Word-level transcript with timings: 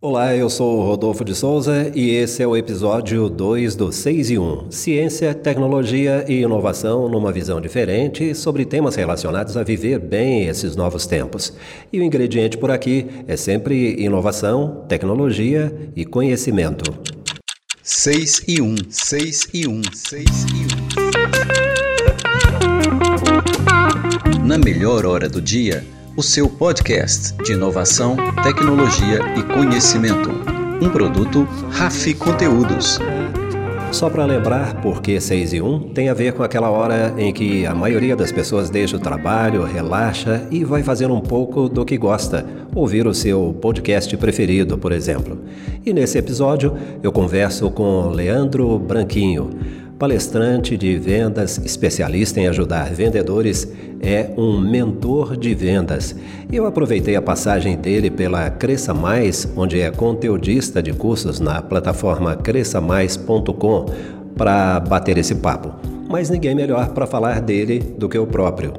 Olá, 0.00 0.32
eu 0.32 0.48
sou 0.48 0.80
Rodolfo 0.82 1.24
de 1.24 1.34
Souza 1.34 1.90
e 1.92 2.10
esse 2.10 2.40
é 2.40 2.46
o 2.46 2.56
episódio 2.56 3.28
2 3.28 3.74
do 3.74 3.90
6 3.90 4.30
e 4.30 4.38
1. 4.38 4.70
Ciência, 4.70 5.34
tecnologia 5.34 6.24
e 6.28 6.40
inovação 6.40 7.08
numa 7.08 7.32
visão 7.32 7.60
diferente 7.60 8.32
sobre 8.32 8.64
temas 8.64 8.94
relacionados 8.94 9.56
a 9.56 9.64
viver 9.64 9.98
bem 9.98 10.44
esses 10.46 10.76
novos 10.76 11.04
tempos. 11.04 11.52
E 11.92 11.98
o 11.98 12.04
ingrediente 12.04 12.56
por 12.56 12.70
aqui 12.70 13.08
é 13.26 13.36
sempre 13.36 14.00
inovação, 14.00 14.84
tecnologia 14.88 15.90
e 15.96 16.04
conhecimento. 16.04 16.96
6 17.82 18.44
e 18.46 18.62
1, 18.62 18.76
6 18.88 19.48
e 19.52 19.66
1, 19.66 19.82
6 19.92 20.24
e 20.54 20.58
1. 24.44 24.46
Na 24.46 24.58
melhor 24.58 25.04
hora 25.04 25.28
do 25.28 25.42
dia, 25.42 25.84
o 26.18 26.22
seu 26.22 26.48
podcast 26.48 27.32
de 27.44 27.52
inovação, 27.52 28.16
tecnologia 28.42 29.20
e 29.36 29.42
conhecimento. 29.54 30.30
Um 30.82 30.90
produto 30.90 31.44
Rafi 31.70 32.12
Conteúdos. 32.12 32.98
Só 33.92 34.10
para 34.10 34.24
lembrar, 34.24 34.82
porque 34.82 35.20
6 35.20 35.52
e 35.52 35.60
1 35.60 35.90
tem 35.90 36.08
a 36.08 36.14
ver 36.14 36.32
com 36.32 36.42
aquela 36.42 36.70
hora 36.70 37.14
em 37.16 37.32
que 37.32 37.64
a 37.64 37.72
maioria 37.72 38.16
das 38.16 38.32
pessoas 38.32 38.68
deixa 38.68 38.96
o 38.96 38.98
trabalho, 38.98 39.62
relaxa 39.62 40.44
e 40.50 40.64
vai 40.64 40.82
fazer 40.82 41.08
um 41.08 41.20
pouco 41.20 41.68
do 41.68 41.84
que 41.84 41.96
gosta, 41.96 42.44
ouvir 42.74 43.06
o 43.06 43.14
seu 43.14 43.56
podcast 43.60 44.16
preferido, 44.16 44.76
por 44.76 44.90
exemplo. 44.90 45.38
E 45.86 45.92
nesse 45.92 46.18
episódio 46.18 46.76
eu 47.00 47.12
converso 47.12 47.70
com 47.70 48.08
Leandro 48.08 48.76
Branquinho 48.76 49.50
Palestrante 49.98 50.76
de 50.76 50.96
vendas, 50.96 51.58
especialista 51.58 52.38
em 52.38 52.46
ajudar 52.46 52.94
vendedores, 52.94 53.66
é 54.00 54.30
um 54.36 54.56
mentor 54.56 55.36
de 55.36 55.52
vendas. 55.56 56.14
Eu 56.52 56.66
aproveitei 56.66 57.16
a 57.16 57.22
passagem 57.22 57.76
dele 57.76 58.08
pela 58.08 58.48
Cresça 58.48 58.94
Mais, 58.94 59.52
onde 59.56 59.80
é 59.80 59.90
conteudista 59.90 60.80
de 60.80 60.92
cursos 60.92 61.40
na 61.40 61.60
plataforma 61.60 62.36
cresçamais.com, 62.36 63.86
para 64.36 64.78
bater 64.78 65.18
esse 65.18 65.34
papo. 65.34 65.74
Mas 66.08 66.30
ninguém 66.30 66.54
melhor 66.54 66.90
para 66.90 67.04
falar 67.04 67.40
dele 67.40 67.80
do 67.80 68.08
que 68.08 68.16
o 68.16 68.26
próprio. 68.26 68.74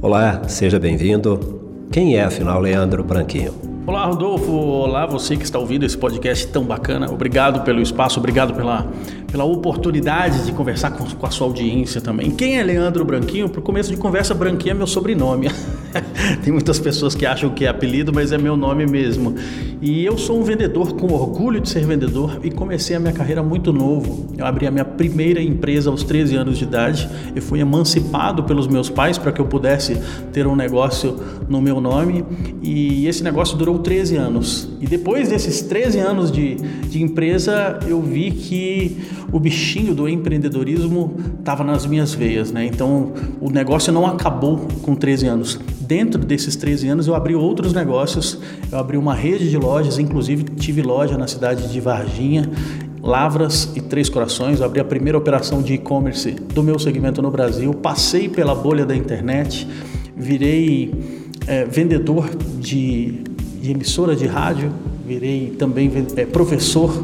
Olá, 0.00 0.48
seja 0.48 0.78
bem-vindo. 0.78 1.60
Quem 1.92 2.16
é 2.16 2.24
afinal 2.24 2.58
Leandro 2.58 3.04
Branquinho? 3.04 3.73
Olá, 3.86 4.06
Rodolfo. 4.06 4.50
Olá, 4.50 5.04
você 5.04 5.36
que 5.36 5.44
está 5.44 5.58
ouvindo 5.58 5.84
esse 5.84 5.96
podcast 5.98 6.46
tão 6.46 6.64
bacana. 6.64 7.12
Obrigado 7.12 7.64
pelo 7.64 7.82
espaço, 7.82 8.18
obrigado 8.18 8.54
pela, 8.54 8.90
pela 9.30 9.44
oportunidade 9.44 10.46
de 10.46 10.52
conversar 10.52 10.92
com, 10.92 11.04
com 11.04 11.26
a 11.26 11.30
sua 11.30 11.46
audiência 11.46 12.00
também. 12.00 12.30
Quem 12.30 12.58
é 12.58 12.62
Leandro 12.62 13.04
Branquinho? 13.04 13.46
Para 13.46 13.60
o 13.60 13.62
começo 13.62 13.90
de 13.90 13.98
conversa, 13.98 14.32
Branquinho 14.32 14.70
é 14.70 14.74
meu 14.74 14.86
sobrenome. 14.86 15.50
Tem 16.42 16.50
muitas 16.50 16.78
pessoas 16.78 17.14
que 17.14 17.26
acham 17.26 17.50
que 17.50 17.66
é 17.66 17.68
apelido, 17.68 18.10
mas 18.10 18.32
é 18.32 18.38
meu 18.38 18.56
nome 18.56 18.86
mesmo. 18.86 19.34
E 19.82 20.02
eu 20.02 20.16
sou 20.16 20.40
um 20.40 20.42
vendedor 20.42 20.94
com 20.94 21.12
orgulho 21.12 21.60
de 21.60 21.68
ser 21.68 21.84
vendedor 21.84 22.40
e 22.42 22.50
comecei 22.50 22.96
a 22.96 23.00
minha 23.00 23.12
carreira 23.12 23.42
muito 23.42 23.70
novo. 23.70 24.32
Eu 24.38 24.46
abri 24.46 24.66
a 24.66 24.70
minha 24.70 24.84
primeira 24.84 25.42
empresa 25.42 25.90
aos 25.90 26.02
13 26.02 26.36
anos 26.36 26.56
de 26.56 26.64
idade. 26.64 27.06
Eu 27.36 27.42
fui 27.42 27.60
emancipado 27.60 28.44
pelos 28.44 28.66
meus 28.66 28.88
pais 28.88 29.18
para 29.18 29.30
que 29.30 29.42
eu 29.42 29.46
pudesse 29.46 30.00
ter 30.32 30.46
um 30.46 30.56
negócio 30.56 31.20
no 31.48 31.60
meu 31.60 31.82
nome. 31.82 32.24
E 32.62 33.06
esse 33.06 33.22
negócio 33.22 33.58
durou 33.58 33.73
13 33.78 34.16
anos. 34.16 34.68
E 34.80 34.86
depois 34.86 35.28
desses 35.28 35.62
13 35.62 35.98
anos 35.98 36.30
de, 36.30 36.56
de 36.56 37.02
empresa, 37.02 37.78
eu 37.86 38.00
vi 38.00 38.30
que 38.30 38.98
o 39.32 39.40
bichinho 39.40 39.94
do 39.94 40.08
empreendedorismo 40.08 41.16
estava 41.38 41.64
nas 41.64 41.86
minhas 41.86 42.14
veias, 42.14 42.52
né? 42.52 42.66
Então 42.66 43.12
o 43.40 43.50
negócio 43.50 43.92
não 43.92 44.06
acabou 44.06 44.68
com 44.82 44.94
13 44.94 45.26
anos. 45.26 45.60
Dentro 45.80 46.24
desses 46.24 46.56
13 46.56 46.88
anos 46.88 47.06
eu 47.06 47.14
abri 47.14 47.34
outros 47.34 47.72
negócios, 47.72 48.38
eu 48.70 48.78
abri 48.78 48.96
uma 48.96 49.14
rede 49.14 49.50
de 49.50 49.56
lojas, 49.56 49.98
inclusive 49.98 50.44
tive 50.44 50.82
loja 50.82 51.18
na 51.18 51.26
cidade 51.26 51.70
de 51.70 51.80
Varginha, 51.80 52.50
Lavras 53.02 53.70
e 53.76 53.80
Três 53.80 54.08
Corações. 54.08 54.62
Abri 54.62 54.80
a 54.80 54.84
primeira 54.84 55.18
operação 55.18 55.60
de 55.62 55.74
e-commerce 55.74 56.30
do 56.30 56.62
meu 56.62 56.78
segmento 56.78 57.20
no 57.20 57.30
Brasil, 57.30 57.74
passei 57.74 58.28
pela 58.28 58.54
bolha 58.54 58.86
da 58.86 58.96
internet, 58.96 59.68
virei 60.16 60.94
é, 61.46 61.64
vendedor 61.64 62.30
de, 62.58 63.20
de, 63.64 63.70
emissora 63.70 64.14
de 64.14 64.26
rádio, 64.26 64.70
virei 65.06 65.54
também 65.58 65.90
é, 66.16 66.26
professor 66.26 67.02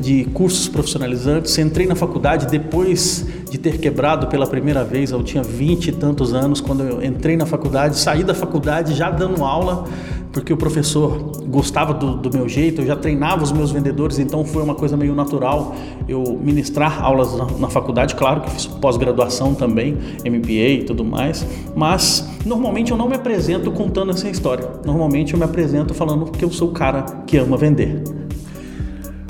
de 0.00 0.24
cursos 0.24 0.66
profissionalizantes. 0.66 1.56
Entrei 1.56 1.86
na 1.86 1.94
faculdade 1.94 2.46
depois 2.46 3.24
de 3.48 3.58
ter 3.58 3.78
quebrado 3.78 4.26
pela 4.26 4.46
primeira 4.46 4.82
vez. 4.82 5.12
Eu 5.12 5.22
tinha 5.22 5.42
vinte 5.42 5.88
e 5.88 5.92
tantos 5.92 6.34
anos 6.34 6.60
quando 6.60 6.82
eu 6.82 7.04
entrei 7.04 7.36
na 7.36 7.46
faculdade. 7.46 7.96
Saí 7.96 8.24
da 8.24 8.34
faculdade 8.34 8.94
já 8.94 9.08
dando 9.08 9.44
aula, 9.44 9.84
porque 10.32 10.52
o 10.52 10.56
professor 10.56 11.42
gostava 11.46 11.92
do, 11.92 12.16
do 12.16 12.30
meu 12.32 12.48
jeito. 12.48 12.82
Eu 12.82 12.86
já 12.86 12.96
treinava 12.96 13.42
os 13.42 13.52
meus 13.52 13.70
vendedores, 13.70 14.18
então 14.18 14.44
foi 14.44 14.62
uma 14.62 14.74
coisa 14.74 14.96
meio 14.96 15.14
natural 15.14 15.74
eu 16.08 16.38
ministrar 16.42 17.02
aulas 17.02 17.36
na, 17.36 17.46
na 17.58 17.68
faculdade. 17.68 18.14
Claro 18.14 18.42
que 18.42 18.50
fiz 18.50 18.66
pós-graduação 18.66 19.54
também, 19.54 19.96
MBA 20.24 20.50
e 20.50 20.84
tudo 20.84 21.04
mais. 21.04 21.46
Mas 21.74 22.28
normalmente 22.44 22.90
eu 22.90 22.96
não 22.96 23.08
me 23.08 23.16
apresento 23.16 23.70
contando 23.70 24.10
essa 24.10 24.28
história. 24.28 24.68
Normalmente 24.84 25.32
eu 25.32 25.38
me 25.38 25.44
apresento 25.44 25.94
falando 25.94 26.30
que 26.30 26.44
eu 26.44 26.50
sou 26.50 26.68
o 26.68 26.72
cara 26.72 27.02
que 27.26 27.36
ama 27.36 27.56
vender. 27.56 28.02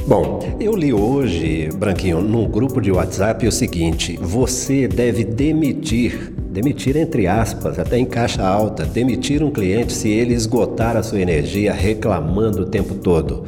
Bom, 0.07 0.41
eu 0.59 0.75
li 0.75 0.93
hoje, 0.93 1.69
Branquinho, 1.77 2.21
num 2.21 2.49
grupo 2.49 2.81
de 2.81 2.91
WhatsApp 2.91 3.47
o 3.47 3.53
seguinte: 3.53 4.19
você 4.21 4.89
deve 4.89 5.25
demitir, 5.25 6.33
demitir 6.51 6.97
entre 6.97 7.27
aspas, 7.27 7.79
até 7.79 7.99
em 7.99 8.05
caixa 8.05 8.43
alta, 8.43 8.85
demitir 8.85 9.43
um 9.43 9.51
cliente 9.51 9.93
se 9.93 10.09
ele 10.09 10.35
esgotar 10.35 10.97
a 10.97 11.03
sua 11.03 11.21
energia 11.21 11.73
reclamando 11.73 12.63
o 12.63 12.67
tempo 12.67 12.95
todo. 12.95 13.45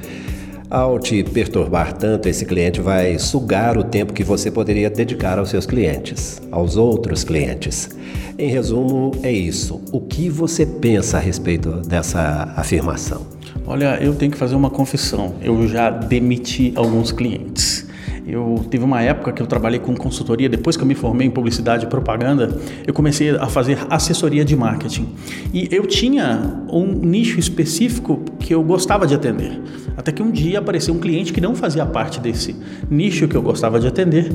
Ao 0.70 0.98
te 0.98 1.22
perturbar 1.22 1.92
tanto, 1.92 2.28
esse 2.28 2.46
cliente 2.46 2.80
vai 2.80 3.18
sugar 3.18 3.76
o 3.76 3.84
tempo 3.84 4.14
que 4.14 4.24
você 4.24 4.50
poderia 4.50 4.88
dedicar 4.88 5.38
aos 5.38 5.50
seus 5.50 5.66
clientes, 5.66 6.40
aos 6.50 6.78
outros 6.78 7.24
clientes. 7.24 7.90
Em 8.38 8.48
resumo, 8.48 9.12
é 9.22 9.30
isso. 9.30 9.82
O 9.92 10.00
que 10.00 10.30
você 10.30 10.64
pensa 10.64 11.19
a 11.19 11.20
respeito 11.20 11.72
dessa 11.82 12.54
afirmação? 12.56 13.26
Olha, 13.66 13.98
eu 14.00 14.14
tenho 14.14 14.32
que 14.32 14.38
fazer 14.38 14.54
uma 14.54 14.70
confissão. 14.70 15.34
Eu 15.42 15.69
já 15.69 15.90
demiti 15.90 16.72
alguns 16.74 17.12
clientes. 17.12 17.86
Eu 18.32 18.65
tive 18.70 18.82
uma 18.82 19.03
época 19.03 19.31
que 19.31 19.43
eu 19.43 19.47
trabalhei 19.47 19.78
com 19.78 19.94
consultoria, 19.94 20.48
depois 20.48 20.75
que 20.75 20.82
eu 20.82 20.87
me 20.87 20.94
formei 20.94 21.26
em 21.26 21.31
publicidade 21.31 21.84
e 21.84 21.87
propaganda, 21.87 22.59
eu 22.87 22.94
comecei 22.94 23.28
a 23.28 23.47
fazer 23.47 23.76
assessoria 23.91 24.43
de 24.43 24.56
marketing. 24.56 25.06
E 25.53 25.69
eu 25.70 25.87
tinha 25.87 26.65
um 26.72 26.87
nicho 26.87 27.38
específico 27.38 28.22
que 28.38 28.54
eu 28.54 28.62
gostava 28.62 29.06
de 29.06 29.15
atender. 29.15 29.60
Até 29.98 30.12
que 30.12 30.22
um 30.22 30.31
dia 30.31 30.60
apareceu 30.60 30.94
um 30.94 30.98
cliente 30.98 31.31
que 31.31 31.43
não 31.43 31.54
fazia 31.54 31.84
parte 31.84 32.20
desse 32.20 32.56
nicho 32.91 33.28
que 33.28 33.37
eu 33.37 33.43
gostava 33.43 33.78
de 33.78 33.87
atender 33.87 34.32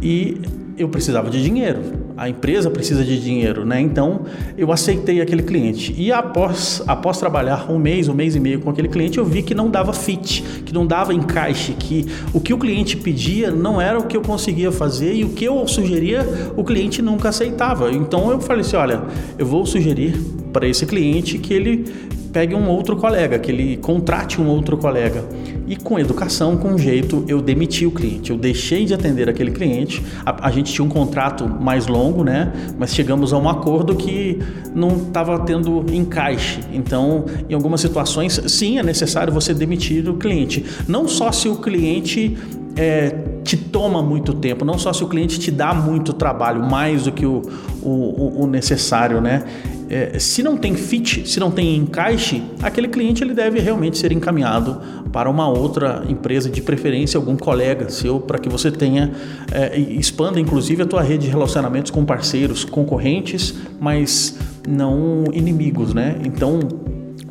e 0.00 0.40
eu 0.80 0.88
precisava 0.88 1.28
de 1.28 1.42
dinheiro, 1.42 1.80
a 2.16 2.26
empresa 2.28 2.70
precisa 2.70 3.04
de 3.04 3.20
dinheiro, 3.20 3.66
né? 3.66 3.80
Então 3.80 4.22
eu 4.56 4.72
aceitei 4.72 5.20
aquele 5.20 5.42
cliente 5.42 5.94
e 5.96 6.10
após, 6.10 6.82
após 6.86 7.18
trabalhar 7.18 7.70
um 7.70 7.78
mês, 7.78 8.08
um 8.08 8.14
mês 8.14 8.34
e 8.34 8.40
meio 8.40 8.60
com 8.60 8.70
aquele 8.70 8.88
cliente, 8.88 9.18
eu 9.18 9.24
vi 9.24 9.42
que 9.42 9.54
não 9.54 9.70
dava 9.70 9.92
fit, 9.92 10.42
que 10.64 10.72
não 10.72 10.86
dava 10.86 11.12
encaixe, 11.12 11.72
que 11.72 12.06
o 12.32 12.40
que 12.40 12.54
o 12.54 12.58
cliente 12.58 12.96
pedia 12.96 13.50
não 13.50 13.78
era 13.78 13.98
o 13.98 14.06
que 14.06 14.16
eu 14.16 14.22
conseguia 14.22 14.72
fazer 14.72 15.12
e 15.14 15.22
o 15.22 15.30
que 15.30 15.44
eu 15.44 15.68
sugeria 15.68 16.26
o 16.56 16.64
cliente 16.64 17.02
nunca 17.02 17.28
aceitava. 17.28 17.92
Então 17.92 18.30
eu 18.30 18.40
falei 18.40 18.62
assim, 18.62 18.76
olha, 18.76 19.02
eu 19.38 19.44
vou 19.44 19.66
sugerir 19.66 20.18
para 20.50 20.66
esse 20.66 20.86
cliente 20.86 21.36
que 21.36 21.52
ele 21.52 21.84
pegue 22.32 22.54
um 22.54 22.68
outro 22.68 22.96
colega, 22.96 23.38
que 23.38 23.50
ele 23.50 23.76
contrate 23.76 24.40
um 24.40 24.46
outro 24.48 24.78
colega. 24.78 25.24
E 25.70 25.76
com 25.76 26.00
educação, 26.00 26.56
com 26.56 26.76
jeito, 26.76 27.24
eu 27.28 27.40
demiti 27.40 27.86
o 27.86 27.92
cliente. 27.92 28.32
Eu 28.32 28.36
deixei 28.36 28.84
de 28.84 28.92
atender 28.92 29.28
aquele 29.28 29.52
cliente. 29.52 30.04
A, 30.26 30.48
a 30.48 30.50
gente 30.50 30.72
tinha 30.72 30.84
um 30.84 30.88
contrato 30.88 31.46
mais 31.46 31.86
longo, 31.86 32.24
né? 32.24 32.52
Mas 32.76 32.92
chegamos 32.92 33.32
a 33.32 33.38
um 33.38 33.48
acordo 33.48 33.94
que 33.94 34.40
não 34.74 34.96
estava 34.96 35.38
tendo 35.38 35.86
encaixe. 35.92 36.58
Então, 36.72 37.24
em 37.48 37.54
algumas 37.54 37.80
situações, 37.80 38.42
sim, 38.48 38.80
é 38.80 38.82
necessário 38.82 39.32
você 39.32 39.54
demitir 39.54 40.08
o 40.08 40.14
cliente. 40.14 40.66
Não 40.88 41.06
só 41.06 41.30
se 41.30 41.48
o 41.48 41.54
cliente 41.54 42.36
é, 42.76 43.14
te 43.42 43.56
toma 43.56 44.02
muito 44.02 44.34
tempo, 44.34 44.64
não 44.64 44.78
só 44.78 44.92
se 44.92 45.02
o 45.02 45.08
cliente 45.08 45.38
te 45.38 45.50
dá 45.50 45.74
muito 45.74 46.12
trabalho, 46.12 46.62
mais 46.62 47.04
do 47.04 47.12
que 47.12 47.26
o, 47.26 47.42
o, 47.82 48.42
o 48.42 48.46
necessário, 48.46 49.20
né? 49.20 49.44
É, 49.88 50.20
se 50.20 50.40
não 50.40 50.56
tem 50.56 50.76
fit, 50.76 51.28
se 51.28 51.40
não 51.40 51.50
tem 51.50 51.76
encaixe, 51.76 52.40
aquele 52.62 52.86
cliente 52.86 53.24
ele 53.24 53.34
deve 53.34 53.58
realmente 53.58 53.98
ser 53.98 54.12
encaminhado 54.12 54.80
para 55.12 55.28
uma 55.28 55.48
outra 55.48 56.04
empresa, 56.08 56.48
de 56.48 56.62
preferência 56.62 57.18
algum 57.18 57.36
colega 57.36 57.90
seu, 57.90 58.20
para 58.20 58.38
que 58.38 58.48
você 58.48 58.70
tenha, 58.70 59.10
é, 59.50 59.76
expanda 59.76 60.38
inclusive 60.38 60.84
a 60.84 60.86
tua 60.86 61.02
rede 61.02 61.24
de 61.24 61.30
relacionamentos 61.30 61.90
com 61.90 62.04
parceiros, 62.04 62.64
concorrentes, 62.64 63.52
mas 63.80 64.38
não 64.68 65.24
inimigos, 65.32 65.92
né? 65.92 66.20
Então, 66.24 66.60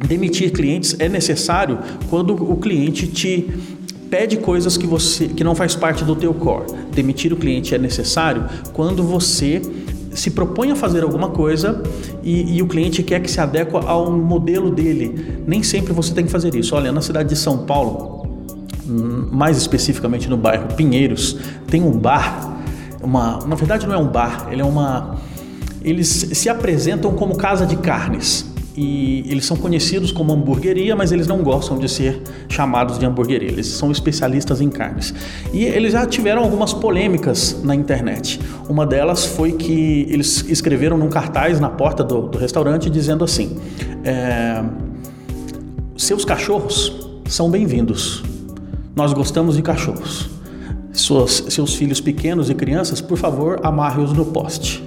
demitir 0.06 0.52
clientes 0.52 0.98
é 1.00 1.08
necessário 1.08 1.80
quando 2.10 2.34
o 2.34 2.58
cliente 2.58 3.08
te 3.08 3.50
pede 4.10 4.38
coisas 4.38 4.78
que 4.78 4.88
você 4.88 5.28
que 5.28 5.44
não 5.44 5.56
faz 5.56 5.76
parte 5.76 6.04
do 6.04 6.16
teu 6.16 6.34
core. 6.34 6.66
Demitir 6.92 7.32
o 7.32 7.38
cliente 7.38 7.76
é 7.76 7.78
necessário 7.78 8.46
quando 8.74 9.04
você 9.04 9.62
se 10.14 10.32
propõe 10.32 10.72
a 10.72 10.76
fazer 10.76 11.04
alguma 11.04 11.30
coisa 11.30 11.84
e, 12.24 12.58
e, 12.58 12.62
o 12.62 12.68
cliente 12.68 13.04
quer 13.04 13.22
que 13.22 13.30
se 13.30 13.40
adeque 13.40 13.76
ao 13.76 14.12
modelo 14.12 14.72
dele. 14.72 15.44
Nem 15.46 15.62
sempre 15.62 15.94
você 15.94 16.14
tem 16.14 16.26
que 16.26 16.32
fazer 16.32 16.54
isso. 16.56 16.76
Olha, 16.76 16.92
na 16.92 17.02
cidade 17.02 17.30
de 17.30 17.36
São 17.36 17.60
Paulo, 17.60 18.28
mais 18.86 19.58
especificamente 19.58 20.28
no 20.28 20.36
bairro 20.36 20.68
Pinheiros, 20.76 21.38
tem 21.68 21.84
um 21.84 21.92
bar. 21.92 22.58
Uma, 23.02 23.40
na 23.46 23.56
verdade, 23.56 23.88
não 23.88 23.96
é 23.96 23.98
um 23.98 24.08
bar, 24.08 24.50
ele 24.52 24.62
é 24.62 24.66
uma. 24.66 25.18
Eles 25.82 26.08
se 26.08 26.50
apresentam 26.50 27.14
como 27.14 27.38
casa 27.38 27.66
de 27.66 27.78
carnes 27.78 28.49
e 28.82 29.26
eles 29.30 29.46
são 29.46 29.58
conhecidos 29.58 30.10
como 30.10 30.32
hamburgueria, 30.32 30.96
mas 30.96 31.12
eles 31.12 31.28
não 31.28 31.44
gostam 31.44 31.78
de 31.78 31.90
ser 31.90 32.22
chamados 32.48 32.98
de 32.98 33.06
hamburgueria. 33.06 33.50
Eles 33.50 33.68
são 33.68 33.92
especialistas 33.92 34.62
em 34.62 34.70
carnes. 34.70 35.14
E 35.52 35.66
eles 35.66 35.92
já 35.92 36.06
tiveram 36.06 36.44
algumas 36.44 36.72
polêmicas 36.72 37.62
na 37.62 37.76
internet. 37.76 38.40
Uma 38.70 38.86
delas 38.86 39.26
foi 39.26 39.52
que 39.52 40.08
eles 40.10 40.46
escreveram 40.48 40.98
num 40.98 41.10
cartaz 41.10 41.60
na 41.60 41.70
porta 41.70 42.06
do, 42.06 42.22
do 42.30 42.38
restaurante 42.38 42.90
dizendo 42.90 43.26
assim: 43.26 43.60
é, 44.06 44.64
seus 45.98 46.24
cachorros 46.24 47.06
são 47.28 47.52
bem-vindos. 47.52 48.24
Nós 48.96 49.12
gostamos 49.12 49.58
de 49.58 49.62
cachorros. 49.62 50.30
Suas, 50.94 51.44
seus 51.50 51.76
filhos 51.76 52.00
pequenos 52.00 52.50
e 52.50 52.56
crianças, 52.56 53.02
por 53.02 53.18
favor, 53.18 53.60
amarre-os 53.62 54.14
no 54.14 54.24
poste. 54.24 54.82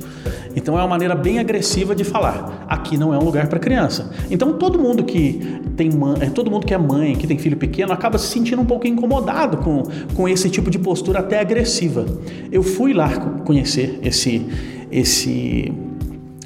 Então 0.54 0.78
é 0.78 0.82
uma 0.82 0.88
maneira 0.88 1.14
bem 1.14 1.38
agressiva 1.38 1.94
de 1.94 2.04
falar. 2.04 2.64
Aqui 2.68 2.96
não 2.96 3.12
é 3.12 3.18
um 3.18 3.24
lugar 3.24 3.48
para 3.48 3.58
criança. 3.58 4.10
Então 4.30 4.52
todo 4.54 4.78
mundo 4.78 5.04
que 5.04 5.60
tem 5.76 5.90
mãe, 5.90 6.16
é, 6.20 6.26
todo 6.30 6.50
mundo 6.50 6.66
que 6.66 6.74
é 6.74 6.78
mãe, 6.78 7.14
que 7.16 7.26
tem 7.26 7.38
filho 7.38 7.56
pequeno, 7.56 7.92
acaba 7.92 8.18
se 8.18 8.26
sentindo 8.26 8.60
um 8.60 8.66
pouco 8.66 8.86
incomodado 8.86 9.58
com, 9.58 9.82
com 10.14 10.28
esse 10.28 10.48
tipo 10.50 10.70
de 10.70 10.78
postura 10.78 11.20
até 11.20 11.40
agressiva. 11.40 12.06
Eu 12.50 12.62
fui 12.62 12.92
lá 12.92 13.10
conhecer 13.44 13.98
esse 14.02 14.46
esse 14.92 15.72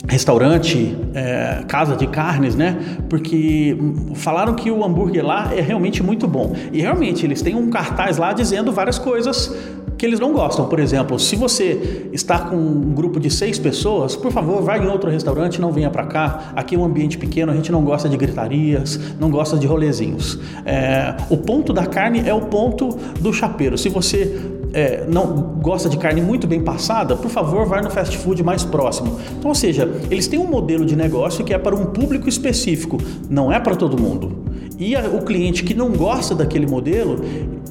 restaurante, 0.08 0.96
é, 1.14 1.64
casa 1.66 1.96
de 1.96 2.06
carnes, 2.06 2.54
né? 2.54 2.76
Porque 3.08 3.76
falaram 4.14 4.54
que 4.54 4.70
o 4.70 4.84
hambúrguer 4.84 5.24
lá 5.24 5.52
é 5.54 5.60
realmente 5.60 6.02
muito 6.02 6.28
bom. 6.28 6.54
E 6.72 6.80
realmente 6.80 7.26
eles 7.26 7.42
têm 7.42 7.54
um 7.54 7.70
cartaz 7.70 8.16
lá 8.16 8.32
dizendo 8.32 8.72
várias 8.72 8.98
coisas 8.98 9.54
que 9.96 10.04
eles 10.04 10.20
não 10.20 10.32
gostam. 10.32 10.66
Por 10.68 10.78
exemplo, 10.78 11.18
se 11.18 11.36
você 11.36 12.08
está 12.12 12.38
com 12.38 12.56
um 12.56 12.92
grupo 12.92 13.18
de 13.18 13.30
seis 13.30 13.58
pessoas, 13.58 14.14
por 14.14 14.30
favor, 14.30 14.62
vá 14.62 14.78
em 14.78 14.86
outro 14.86 15.10
restaurante, 15.10 15.60
não 15.60 15.72
venha 15.72 15.90
para 15.90 16.04
cá. 16.04 16.52
Aqui 16.54 16.74
é 16.74 16.78
um 16.78 16.84
ambiente 16.84 17.16
pequeno, 17.18 17.50
a 17.52 17.54
gente 17.54 17.72
não 17.72 17.82
gosta 17.82 18.08
de 18.08 18.16
gritarias, 18.16 19.00
não 19.18 19.30
gosta 19.30 19.56
de 19.56 19.66
rolezinhos. 19.66 20.38
É, 20.64 21.16
o 21.30 21.36
ponto 21.36 21.72
da 21.72 21.86
carne 21.86 22.22
é 22.26 22.34
o 22.34 22.42
ponto 22.42 22.96
do 23.20 23.32
chapeiro. 23.32 23.78
Se 23.78 23.88
você 23.88 24.55
é, 24.76 25.06
não 25.08 25.26
gosta 25.62 25.88
de 25.88 25.96
carne 25.96 26.20
muito 26.20 26.46
bem 26.46 26.60
passada, 26.60 27.16
por 27.16 27.30
favor, 27.30 27.64
vá 27.64 27.80
no 27.80 27.90
fast 27.90 28.14
food 28.18 28.42
mais 28.42 28.62
próximo. 28.62 29.18
Então, 29.38 29.48
ou 29.48 29.54
seja, 29.54 29.90
eles 30.10 30.28
têm 30.28 30.38
um 30.38 30.46
modelo 30.46 30.84
de 30.84 30.94
negócio 30.94 31.42
que 31.42 31.54
é 31.54 31.58
para 31.58 31.74
um 31.74 31.86
público 31.86 32.28
específico, 32.28 32.98
não 33.30 33.50
é 33.50 33.58
para 33.58 33.74
todo 33.74 33.98
mundo. 33.98 34.44
E 34.78 34.94
a, 34.94 35.00
o 35.08 35.22
cliente 35.22 35.64
que 35.64 35.72
não 35.72 35.92
gosta 35.92 36.34
daquele 36.34 36.66
modelo, 36.66 37.24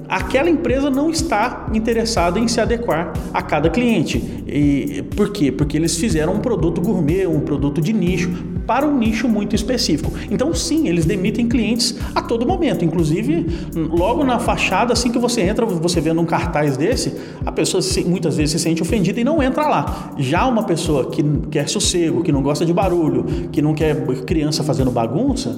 aquela 0.10 0.50
empresa 0.50 0.90
não 0.90 1.12
está 1.12 1.68
interessada 1.76 2.40
em 2.40 2.48
se 2.48 2.60
adequar 2.60 3.14
a 3.32 3.42
cada 3.44 3.70
cliente. 3.70 4.18
E, 4.48 5.04
por 5.16 5.32
quê? 5.32 5.52
Porque 5.52 5.78
eles 5.78 5.96
fizeram 5.96 6.34
um 6.34 6.40
produto 6.40 6.82
gourmet, 6.82 7.28
um 7.28 7.42
produto 7.42 7.80
de 7.80 7.94
nicho, 7.94 8.32
para 8.66 8.86
um 8.86 8.98
nicho 8.98 9.28
muito 9.28 9.56
específico. 9.56 10.12
Então, 10.30 10.54
sim, 10.54 10.88
eles 10.88 11.06
demitem 11.06 11.48
clientes 11.48 11.96
a 12.14 12.22
todo 12.22 12.46
momento. 12.46 12.84
Inclusive, 12.84 13.46
logo 13.76 14.24
na 14.24 14.40
fachada, 14.40 14.94
assim 14.94 15.12
que 15.12 15.20
você 15.20 15.42
entra, 15.42 15.66
você 15.66 16.02
vendo 16.02 16.22
um 16.22 16.26
cartaz 16.26 16.78
desse, 16.78 17.14
a 17.46 17.52
pessoa 17.52 17.82
muitas 18.06 18.38
vezes 18.38 18.52
se 18.52 18.60
sente 18.60 18.82
ofendida 18.82 19.20
e 19.20 19.24
não 19.24 19.42
entra 19.42 19.68
lá. 19.68 20.14
Já 20.18 20.46
uma 20.46 20.64
pessoa 20.64 21.10
que 21.10 21.24
quer 21.52 21.70
sossego, 21.70 22.24
que 22.24 22.32
não 22.32 22.42
gosta 22.42 22.66
de 22.66 22.74
barulho, 22.74 23.24
que 23.52 23.62
não 23.62 23.74
quer 23.74 24.06
criança 24.26 24.64
fazendo 24.64 24.92
bagunça, 24.92 25.58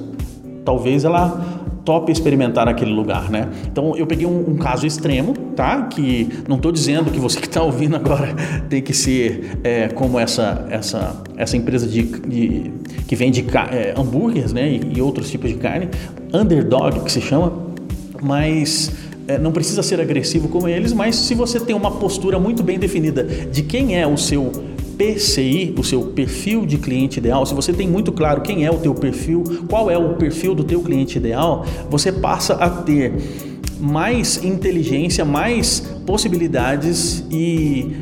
talvez 0.67 1.05
ela 1.05 1.71
top 1.85 2.11
experimentar 2.11 2.67
aquele 2.67 2.91
lugar, 2.91 3.31
né? 3.31 3.47
Então 3.71 3.95
eu 3.95 4.05
peguei 4.05 4.27
um, 4.27 4.49
um 4.49 4.57
caso 4.57 4.85
extremo, 4.85 5.33
tá? 5.55 5.83
Que 5.83 6.27
não 6.45 6.57
estou 6.57 6.73
dizendo 6.73 7.09
que 7.09 7.17
você 7.17 7.39
que 7.39 7.47
está 7.47 7.63
ouvindo 7.63 7.95
agora 7.95 8.35
tem 8.69 8.81
que 8.81 8.93
ser 8.93 9.57
é, 9.63 9.87
como 9.87 10.19
essa 10.19 10.67
essa 10.69 11.23
essa 11.37 11.55
empresa 11.55 11.87
de, 11.87 12.03
de 12.03 12.73
que 13.07 13.15
vende 13.15 13.45
é, 13.71 13.93
hambúrgueres, 13.97 14.51
né? 14.51 14.69
E, 14.69 14.97
e, 14.97 15.01
outros 15.01 15.31
tipos 15.31 15.49
de 15.49 15.55
carne, 15.55 15.87
underdog 16.33 16.99
que 16.99 17.11
se 17.13 17.21
chama, 17.21 17.53
mas 18.21 18.91
é, 19.25 19.37
não 19.37 19.53
precisa 19.53 19.81
ser 19.81 20.01
agressivo 20.01 20.49
como 20.49 20.67
eles, 20.67 20.91
mas 20.91 21.15
se 21.15 21.33
você 21.33 21.61
tem 21.61 21.73
uma 21.73 21.91
postura 21.91 22.37
muito 22.37 22.61
bem 22.61 22.77
definida 22.77 23.23
de 23.23 23.63
quem 23.63 23.97
é 23.97 24.05
o 24.05 24.17
seu 24.17 24.51
PCI, 24.97 25.75
o 25.77 25.83
seu 25.83 26.01
perfil 26.01 26.65
de 26.65 26.77
cliente 26.77 27.19
ideal, 27.19 27.45
se 27.45 27.53
você 27.53 27.71
tem 27.71 27.87
muito 27.87 28.11
claro 28.11 28.41
quem 28.41 28.65
é 28.65 28.71
o 28.71 28.77
teu 28.77 28.95
perfil, 28.95 29.43
qual 29.69 29.91
é 29.91 29.97
o 29.97 30.15
perfil 30.15 30.55
do 30.55 30.63
teu 30.63 30.81
cliente 30.81 31.17
ideal, 31.17 31.65
você 31.89 32.11
passa 32.11 32.55
a 32.55 32.69
ter 32.69 33.13
mais 33.79 34.43
inteligência, 34.43 35.23
mais 35.23 35.79
possibilidades 36.05 37.23
e, 37.29 37.95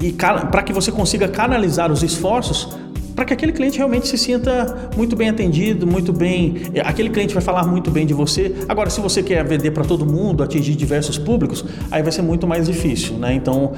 e 0.00 0.12
para 0.12 0.62
que 0.62 0.72
você 0.72 0.90
consiga 0.90 1.28
canalizar 1.28 1.92
os 1.92 2.02
esforços 2.02 2.76
para 3.14 3.24
que 3.24 3.32
aquele 3.32 3.52
cliente 3.52 3.78
realmente 3.78 4.08
se 4.08 4.16
sinta 4.16 4.90
muito 4.96 5.14
bem 5.14 5.28
atendido, 5.28 5.86
muito 5.86 6.12
bem. 6.12 6.54
É, 6.74 6.80
aquele 6.80 7.10
cliente 7.10 7.34
vai 7.34 7.42
falar 7.42 7.66
muito 7.66 7.90
bem 7.90 8.06
de 8.06 8.14
você. 8.14 8.54
Agora, 8.68 8.90
se 8.90 9.00
você 9.00 9.22
quer 9.22 9.44
vender 9.44 9.70
para 9.70 9.84
todo 9.84 10.04
mundo, 10.06 10.42
atingir 10.42 10.74
diversos 10.74 11.18
públicos, 11.18 11.64
aí 11.90 12.02
vai 12.02 12.12
ser 12.12 12.22
muito 12.22 12.46
mais 12.46 12.66
difícil, 12.66 13.14
né? 13.14 13.34
Então, 13.34 13.72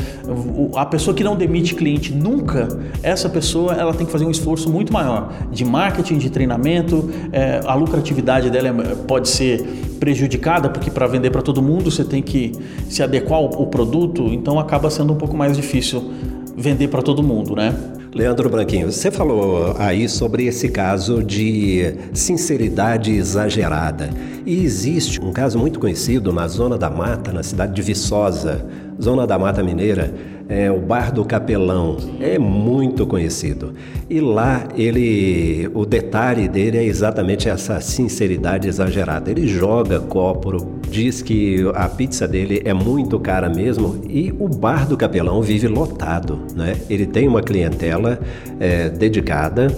a 0.75 0.87
pessoa 0.87 1.15
que 1.15 1.25
não 1.25 1.37
demite 1.37 1.75
cliente 1.75 2.13
nunca, 2.13 2.69
essa 3.03 3.29
pessoa 3.29 3.75
ela 3.75 3.93
tem 3.93 4.07
que 4.07 4.13
fazer 4.13 4.25
um 4.25 4.31
esforço 4.31 4.71
muito 4.71 4.93
maior 4.93 5.33
de 5.51 5.65
marketing, 5.65 6.19
de 6.19 6.31
treinamento. 6.31 7.11
É, 7.33 7.61
a 7.67 7.75
lucratividade 7.75 8.51
dela 8.51 8.69
é, 8.69 8.95
pode 9.07 9.29
ser 9.29 9.63
prejudicada 9.99 10.69
porque 10.69 10.91
para 10.91 11.07
vender 11.07 11.31
para 11.31 11.43
todo 11.43 11.63
mundo 11.63 11.91
você 11.91 12.05
tem 12.05 12.23
que 12.23 12.53
se 12.89 13.03
adequar 13.03 13.39
ao, 13.39 13.55
ao 13.57 13.67
produto, 13.67 14.25
então 14.25 14.59
acaba 14.59 14.91
sendo 14.91 15.13
um 15.13 15.17
pouco 15.17 15.37
mais 15.37 15.57
difícil 15.57 16.13
vender 16.57 16.89
para 16.89 17.03
todo 17.03 17.23
mundo, 17.23 17.57
né? 17.57 17.75
Leandro 18.15 18.49
Branquinho, 18.49 18.93
você 18.93 19.11
falou 19.11 19.75
aí 19.77 20.09
sobre 20.09 20.47
esse 20.47 20.69
caso 20.69 21.21
de 21.21 21.97
sinceridade 22.13 23.11
exagerada. 23.11 24.09
E 24.47 24.63
existe 24.63 25.21
um 25.21 25.33
caso 25.33 25.59
muito 25.59 25.81
conhecido 25.81 26.33
na 26.33 26.47
Zona 26.47 26.79
da 26.79 26.89
Mata, 26.89 27.33
na 27.33 27.43
cidade 27.43 27.75
de 27.75 27.83
Viçosa, 27.83 28.65
Zona 29.03 29.27
da 29.27 29.37
Mata 29.37 29.65
Mineira, 29.65 30.15
é 30.49 30.71
o 30.71 30.79
Bar 30.79 31.13
do 31.13 31.25
Capelão. 31.25 31.97
É 32.21 32.39
muito 32.39 33.07
conhecido. 33.07 33.75
E 34.09 34.21
lá 34.21 34.69
ele, 34.77 35.71
o 35.75 35.85
detalhe 35.85 36.49
dele 36.49 36.79
é 36.79 36.85
exatamente 36.85 37.49
essa 37.49 37.81
sinceridade 37.81 38.69
exagerada. 38.69 39.31
Ele 39.31 39.47
joga 39.47 40.01
copo, 40.01 40.81
diz 40.91 41.23
que 41.23 41.65
a 41.75 41.89
pizza 41.89 42.29
dele 42.29 42.63
é 42.65 42.75
muito 42.75 43.19
cara 43.19 43.49
mesmo 43.49 44.01
e 44.09 44.35
o 44.39 44.49
Bar 44.49 44.87
do 44.87 44.97
Capelão 44.97 45.43
vive 45.43 45.69
lotado, 45.69 46.41
né? 46.55 46.77
Ele 46.89 47.07
tem 47.07 47.27
uma 47.27 47.43
clientela 47.43 48.19
é, 48.61 48.89
dedicada 48.89 49.75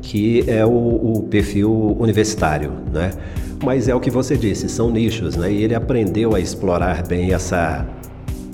que 0.00 0.44
é 0.46 0.64
o, 0.64 0.70
o 0.70 1.22
perfil 1.24 1.96
universitário, 1.98 2.72
né? 2.92 3.10
Mas 3.62 3.88
é 3.88 3.94
o 3.94 4.00
que 4.00 4.10
você 4.10 4.36
disse, 4.36 4.68
são 4.68 4.90
nichos, 4.90 5.36
né? 5.36 5.52
E 5.52 5.64
ele 5.64 5.74
aprendeu 5.74 6.34
a 6.34 6.40
explorar 6.40 7.06
bem 7.06 7.32
essa 7.32 7.84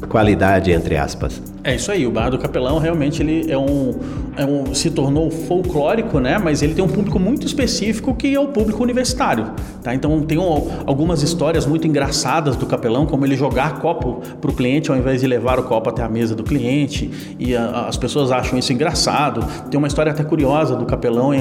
qualidade, 0.06 0.70
entre 0.70 0.96
aspas. 0.96 1.40
É 1.66 1.75
isso 1.75 1.90
aí, 1.90 2.06
o 2.06 2.11
Bar 2.11 2.28
do 2.28 2.38
Capelão 2.38 2.78
realmente 2.78 3.23
ele 3.23 3.50
é 3.50 3.56
um, 3.56 3.99
é 4.37 4.44
um, 4.44 4.75
se 4.75 4.90
tornou 4.90 5.30
folclórico, 5.30 6.20
né? 6.20 6.37
Mas 6.37 6.61
ele 6.61 6.75
tem 6.75 6.84
um 6.84 6.88
público 6.88 7.18
muito 7.18 7.46
específico 7.46 8.14
que 8.14 8.34
é 8.34 8.38
o 8.38 8.49
público 8.49 8.82
universitário, 8.82 9.50
tá? 9.82 9.94
Então 9.94 10.20
tem 10.20 10.37
um, 10.37 10.70
algumas 10.84 11.23
histórias 11.23 11.64
muito 11.64 11.88
engraçadas 11.88 12.54
do 12.54 12.66
Capelão, 12.66 13.06
como 13.06 13.25
ele 13.25 13.34
jogar 13.34 13.80
copo 13.80 14.20
para 14.42 14.50
o 14.50 14.54
cliente 14.54 14.90
ao 14.90 14.96
invés 14.99 15.23
de 15.23 15.26
levar 15.26 15.58
o 15.58 15.62
copo 15.62 15.88
até 15.88 16.02
a 16.02 16.08
mesa 16.08 16.34
do 16.34 16.44
cliente 16.44 17.11
e 17.38 17.56
a, 17.56 17.87
as 17.87 17.96
pessoas 17.96 18.30
acham 18.30 18.58
isso 18.58 18.70
engraçado. 18.70 19.42
Tem 19.70 19.78
uma 19.78 19.88
história 19.88 20.12
até 20.12 20.23
curiosa 20.23 20.76
do 20.76 20.84
Capelão 20.84 21.32
em, 21.32 21.40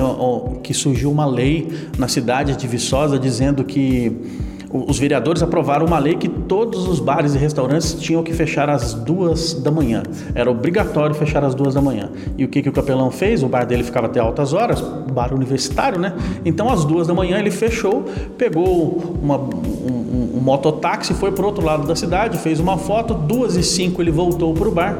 que 0.61 0.73
surgiu 0.73 1.11
uma 1.11 1.25
lei 1.25 1.67
na 1.97 2.07
cidade 2.07 2.55
de 2.55 2.65
Viçosa 2.65 3.19
dizendo 3.19 3.65
que 3.65 4.09
os 4.73 4.97
vereadores 4.97 5.43
aprovaram 5.43 5.85
uma 5.85 5.99
lei 5.99 6.15
que 6.15 6.27
todos 6.27 6.87
os 6.87 6.99
bares 6.99 7.35
e 7.35 7.37
restaurantes 7.37 7.93
tinham 7.93 8.23
que 8.23 8.33
fechar 8.33 8.69
às 8.71 8.95
duas 8.95 9.53
da 9.53 9.69
manhã. 9.69 10.01
Era 10.33 10.49
obrigatório 10.49 11.13
fechar 11.13 11.43
às 11.43 11.53
duas 11.53 11.75
da 11.75 11.81
manhã. 11.81 12.09
E 12.35 12.43
o 12.43 12.47
que, 12.47 12.59
que 12.63 12.69
o 12.69 12.71
capelão 12.71 13.11
fez? 13.11 13.43
O 13.43 13.47
bar 13.47 13.65
dele 13.65 13.83
ficava 13.83 14.07
até 14.07 14.19
altas 14.19 14.51
horas, 14.51 14.81
bar 15.11 15.31
universitário, 15.31 15.99
né? 15.99 16.15
Então, 16.43 16.69
às 16.69 16.83
duas 16.83 17.05
da 17.05 17.13
manhã, 17.13 17.37
ele 17.37 17.51
fechou, 17.51 18.03
pegou 18.35 19.17
uma, 19.21 19.37
um, 19.37 20.37
um, 20.37 20.39
mototáxi, 20.41 21.13
foi 21.13 21.31
para 21.31 21.45
outro 21.45 21.63
lado 21.63 21.87
da 21.87 21.95
cidade, 21.95 22.39
fez 22.39 22.59
uma 22.59 22.75
foto, 22.75 23.13
duas 23.13 23.55
e 23.55 23.61
cinco 23.61 24.01
ele 24.01 24.11
voltou 24.11 24.55
para 24.55 24.67
o 24.67 24.71
bar 24.71 24.97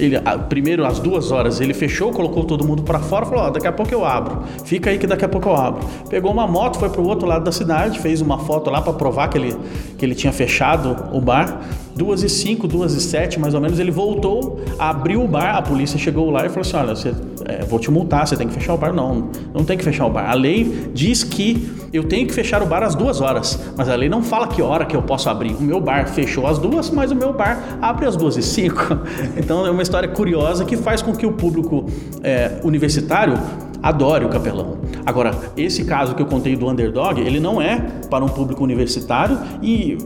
ele, 0.00 0.20
primeiro, 0.48 0.86
às 0.86 0.98
duas 0.98 1.30
horas, 1.30 1.60
ele 1.60 1.74
fechou, 1.74 2.10
colocou 2.10 2.44
todo 2.44 2.66
mundo 2.66 2.82
para 2.82 2.98
fora, 2.98 3.26
falou: 3.26 3.46
oh, 3.46 3.50
daqui 3.50 3.66
a 3.66 3.72
pouco 3.72 3.92
eu 3.92 4.04
abro. 4.04 4.42
Fica 4.64 4.90
aí 4.90 4.98
que 4.98 5.06
daqui 5.06 5.24
a 5.24 5.28
pouco 5.28 5.48
eu 5.48 5.56
abro. 5.56 5.86
Pegou 6.08 6.32
uma 6.32 6.46
moto, 6.46 6.78
foi 6.78 6.88
para 6.88 7.00
o 7.00 7.06
outro 7.06 7.28
lado 7.28 7.44
da 7.44 7.52
cidade, 7.52 7.98
fez 7.98 8.20
uma 8.20 8.38
foto 8.38 8.70
lá 8.70 8.80
para 8.80 8.92
provar 8.94 9.28
que 9.28 9.36
ele, 9.36 9.56
que 9.98 10.04
ele 10.04 10.14
tinha 10.14 10.32
fechado 10.32 10.96
o 11.12 11.20
bar. 11.20 11.60
Duas 12.00 12.22
e 12.22 12.30
cinco, 12.30 12.66
duas 12.66 12.94
e 12.94 13.00
sete, 13.00 13.38
mais 13.38 13.52
ou 13.52 13.60
menos, 13.60 13.78
ele 13.78 13.90
voltou, 13.90 14.58
abriu 14.78 15.22
o 15.22 15.28
bar, 15.28 15.54
a 15.54 15.60
polícia 15.60 15.98
chegou 15.98 16.30
lá 16.30 16.46
e 16.46 16.48
falou 16.48 16.62
assim, 16.62 16.76
olha, 16.78 16.96
você, 16.96 17.14
é, 17.44 17.62
vou 17.62 17.78
te 17.78 17.90
multar, 17.90 18.26
você 18.26 18.38
tem 18.38 18.48
que 18.48 18.54
fechar 18.54 18.72
o 18.72 18.78
bar. 18.78 18.90
Não, 18.90 19.28
não 19.52 19.66
tem 19.66 19.76
que 19.76 19.84
fechar 19.84 20.06
o 20.06 20.10
bar. 20.10 20.30
A 20.30 20.32
lei 20.32 20.90
diz 20.94 21.22
que 21.22 21.70
eu 21.92 22.04
tenho 22.04 22.26
que 22.26 22.32
fechar 22.32 22.62
o 22.62 22.66
bar 22.66 22.82
às 22.82 22.94
duas 22.94 23.20
horas, 23.20 23.60
mas 23.76 23.86
a 23.90 23.94
lei 23.94 24.08
não 24.08 24.22
fala 24.22 24.46
que 24.46 24.62
hora 24.62 24.86
que 24.86 24.96
eu 24.96 25.02
posso 25.02 25.28
abrir. 25.28 25.52
O 25.52 25.60
meu 25.60 25.78
bar 25.78 26.08
fechou 26.08 26.46
às 26.46 26.58
duas, 26.58 26.88
mas 26.88 27.10
o 27.10 27.14
meu 27.14 27.34
bar 27.34 27.78
abre 27.82 28.06
às 28.06 28.16
duas 28.16 28.34
e 28.38 28.42
cinco. 28.42 28.80
Então 29.36 29.66
é 29.66 29.70
uma 29.70 29.82
história 29.82 30.08
curiosa 30.08 30.64
que 30.64 30.76
faz 30.76 31.02
com 31.02 31.14
que 31.14 31.26
o 31.26 31.32
público 31.32 31.84
é, 32.22 32.60
universitário 32.64 33.34
adore 33.82 34.24
o 34.24 34.28
capelão. 34.28 34.78
Agora, 35.04 35.34
esse 35.56 35.84
caso 35.84 36.14
que 36.14 36.22
eu 36.22 36.26
contei 36.26 36.56
do 36.56 36.68
underdog, 36.68 37.20
ele 37.20 37.40
não 37.40 37.60
é 37.60 37.78
para 38.10 38.24
um 38.24 38.28
público 38.28 38.62
universitário 38.62 39.38
e, 39.62 39.96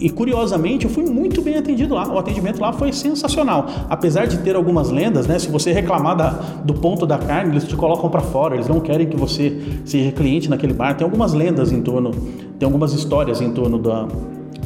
e, 0.00 0.10
curiosamente 0.10 0.84
eu 0.84 0.90
fui 0.90 1.04
muito 1.04 1.40
bem 1.42 1.56
atendido 1.56 1.94
lá. 1.94 2.06
O 2.12 2.18
atendimento 2.18 2.60
lá 2.60 2.72
foi 2.72 2.92
sensacional. 2.92 3.66
Apesar 3.88 4.26
de 4.26 4.38
ter 4.38 4.56
algumas 4.56 4.90
lendas, 4.90 5.26
né? 5.26 5.38
Se 5.38 5.48
você 5.48 5.72
reclamar 5.72 6.16
da, 6.16 6.28
do 6.64 6.74
ponto 6.74 7.06
da 7.06 7.18
carne, 7.18 7.52
eles 7.52 7.64
te 7.64 7.76
colocam 7.76 8.10
para 8.10 8.20
fora. 8.20 8.54
Eles 8.54 8.68
não 8.68 8.80
querem 8.80 9.06
que 9.06 9.16
você 9.16 9.80
seja 9.84 10.12
cliente 10.12 10.50
naquele 10.50 10.72
bar. 10.72 10.94
Tem 10.94 11.04
algumas 11.04 11.32
lendas 11.32 11.72
em 11.72 11.80
torno, 11.80 12.10
tem 12.58 12.66
algumas 12.66 12.92
histórias 12.92 13.40
em 13.40 13.52
torno 13.52 13.78
da 13.78 14.06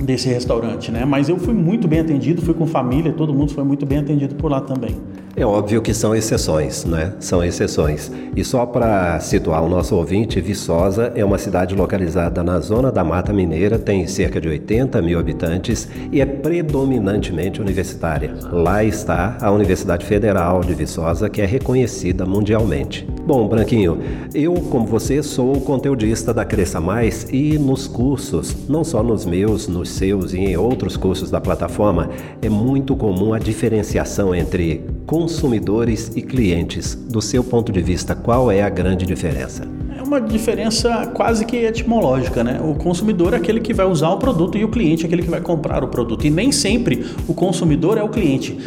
desse 0.02 0.28
restaurante, 0.28 0.90
né? 0.90 1.04
Mas 1.04 1.28
eu 1.28 1.38
fui 1.38 1.54
muito 1.54 1.86
bem 1.86 2.00
atendido, 2.00 2.42
fui 2.42 2.52
com 2.52 2.66
família, 2.66 3.12
todo 3.12 3.32
mundo 3.32 3.52
foi 3.52 3.64
muito 3.64 3.86
bem 3.86 3.98
atendido 3.98 4.34
por 4.34 4.50
lá 4.50 4.60
também. 4.60 4.96
É 5.36 5.44
óbvio 5.44 5.82
que 5.82 5.92
são 5.92 6.14
exceções, 6.14 6.84
né? 6.84 7.12
São 7.18 7.42
exceções. 7.42 8.10
E 8.36 8.44
só 8.44 8.64
para 8.64 9.18
situar 9.18 9.64
o 9.64 9.68
nosso 9.68 9.96
ouvinte, 9.96 10.40
Viçosa 10.40 11.12
é 11.16 11.24
uma 11.24 11.38
cidade 11.38 11.74
localizada 11.74 12.40
na 12.42 12.60
zona 12.60 12.92
da 12.92 13.02
Mata 13.02 13.32
Mineira, 13.32 13.76
tem 13.76 14.06
cerca 14.06 14.40
de 14.40 14.48
80 14.48 15.02
mil 15.02 15.18
habitantes 15.18 15.88
e 16.12 16.20
é 16.20 16.26
predominantemente 16.26 17.60
universitária. 17.60 18.32
Lá 18.52 18.84
está 18.84 19.36
a 19.40 19.50
Universidade 19.50 20.06
Federal 20.06 20.60
de 20.60 20.72
Viçosa, 20.72 21.28
que 21.28 21.42
é 21.42 21.46
reconhecida 21.46 22.24
mundialmente. 22.24 23.04
Bom, 23.26 23.48
Branquinho, 23.48 23.98
eu, 24.32 24.54
como 24.54 24.86
você, 24.86 25.20
sou 25.20 25.60
conteudista 25.62 26.32
da 26.32 26.44
Cresça 26.44 26.80
Mais 26.80 27.26
e 27.32 27.58
nos 27.58 27.88
cursos, 27.88 28.68
não 28.68 28.84
só 28.84 29.02
nos 29.02 29.26
meus, 29.26 29.66
nos 29.66 29.90
seus 29.90 30.32
e 30.32 30.38
em 30.38 30.56
outros 30.56 30.96
cursos 30.96 31.28
da 31.28 31.40
plataforma, 31.40 32.10
é 32.40 32.48
muito 32.48 32.94
comum 32.94 33.34
a 33.34 33.38
diferenciação 33.40 34.32
entre 34.32 34.84
consumidores 35.06 36.10
e 36.16 36.22
clientes. 36.22 36.94
Do 36.94 37.20
seu 37.20 37.44
ponto 37.44 37.70
de 37.70 37.80
vista, 37.82 38.14
qual 38.14 38.50
é 38.50 38.62
a 38.62 38.68
grande 38.68 39.06
diferença? 39.06 39.66
É 39.96 40.02
uma 40.02 40.20
diferença 40.20 41.06
quase 41.14 41.44
que 41.44 41.56
etimológica, 41.56 42.42
né? 42.42 42.60
O 42.62 42.74
consumidor 42.74 43.34
é 43.34 43.36
aquele 43.36 43.60
que 43.60 43.72
vai 43.72 43.86
usar 43.86 44.10
o 44.10 44.18
produto 44.18 44.58
e 44.58 44.64
o 44.64 44.68
cliente 44.68 45.04
é 45.04 45.06
aquele 45.06 45.22
que 45.22 45.30
vai 45.30 45.40
comprar 45.40 45.84
o 45.84 45.88
produto. 45.88 46.26
E 46.26 46.30
nem 46.30 46.50
sempre 46.50 47.04
o 47.28 47.34
consumidor 47.34 47.98
é 47.98 48.02
o 48.02 48.08
cliente. 48.08 48.58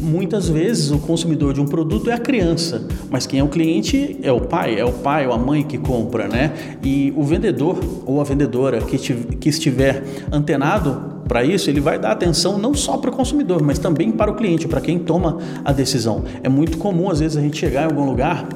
Muitas 0.00 0.48
vezes 0.48 0.90
o 0.90 0.98
consumidor 0.98 1.54
de 1.54 1.60
um 1.62 1.66
produto 1.66 2.10
é 2.10 2.12
a 2.12 2.18
criança, 2.18 2.86
mas 3.08 3.26
quem 3.26 3.40
é 3.40 3.42
o 3.42 3.48
cliente 3.48 4.18
é 4.22 4.30
o 4.30 4.40
pai, 4.40 4.78
é 4.78 4.84
o 4.84 4.92
pai 4.92 5.26
ou 5.26 5.32
a 5.32 5.38
mãe 5.38 5.62
que 5.62 5.78
compra, 5.78 6.28
né? 6.28 6.52
E 6.82 7.10
o 7.16 7.22
vendedor 7.22 7.78
ou 8.04 8.20
a 8.20 8.24
vendedora 8.24 8.80
que 8.82 9.48
estiver 9.48 10.04
antenado 10.30 11.13
para 11.28 11.44
isso, 11.44 11.70
ele 11.70 11.80
vai 11.80 11.98
dar 11.98 12.12
atenção 12.12 12.58
não 12.58 12.74
só 12.74 12.96
para 12.96 13.10
o 13.10 13.12
consumidor, 13.12 13.62
mas 13.62 13.78
também 13.78 14.10
para 14.10 14.30
o 14.30 14.34
cliente, 14.34 14.68
para 14.68 14.80
quem 14.80 14.98
toma 14.98 15.38
a 15.64 15.72
decisão. 15.72 16.24
É 16.42 16.48
muito 16.48 16.78
comum, 16.78 17.10
às 17.10 17.20
vezes, 17.20 17.36
a 17.36 17.40
gente 17.40 17.56
chegar 17.56 17.82
em 17.82 17.86
algum 17.86 18.04
lugar, 18.04 18.46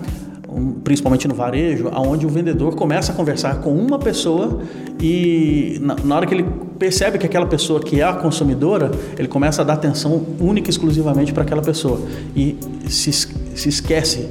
principalmente 0.85 1.29
no 1.29 1.35
varejo, 1.35 1.89
aonde 1.93 2.27
o 2.27 2.29
vendedor 2.29 2.75
começa 2.75 3.13
a 3.13 3.15
conversar 3.15 3.61
com 3.61 3.75
uma 3.75 3.99
pessoa 3.99 4.61
e 5.01 5.81
na 6.03 6.17
hora 6.17 6.27
que 6.27 6.35
ele 6.35 6.47
percebe 6.79 7.19
que 7.19 7.27
aquela 7.27 7.47
pessoa 7.47 7.81
que 7.81 8.01
é 8.01 8.05
a 8.05 8.15
consumidora, 8.15 8.91
ele 9.19 9.29
começa 9.29 9.63
a 9.63 9.65
dar 9.65 9.75
atenção 9.75 10.25
única 10.41 10.69
e 10.69 10.71
exclusivamente 10.71 11.33
para 11.33 11.43
aquela 11.43 11.63
pessoa 11.63 12.01
e 12.35 12.57
se, 12.89 13.13
se 13.13 13.69
esquece 13.69 14.29